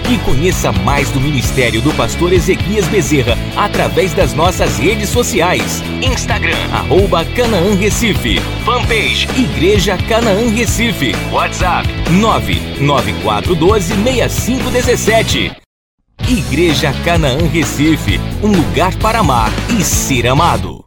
E 0.09 0.17
conheça 0.19 0.71
mais 0.71 1.11
do 1.11 1.21
ministério 1.21 1.81
do 1.81 1.93
pastor 1.93 2.33
Ezequias 2.33 2.87
Bezerra 2.87 3.37
através 3.55 4.11
das 4.11 4.33
nossas 4.33 4.79
redes 4.79 5.09
sociais. 5.09 5.83
Instagram, 6.01 6.57
arroba 6.73 7.23
Canaã 7.23 7.75
Recife. 7.75 8.39
Fanpage, 8.65 9.27
Igreja 9.37 9.97
Canaã 10.07 10.49
Recife. 10.49 11.13
WhatsApp, 11.31 11.87
99412 12.09 13.93
6517. 13.93 15.51
Igreja 16.27 16.91
Canaã 17.05 17.47
Recife, 17.47 18.19
um 18.41 18.51
lugar 18.51 18.95
para 18.97 19.19
amar 19.19 19.51
e 19.77 19.83
ser 19.83 20.25
amado. 20.25 20.78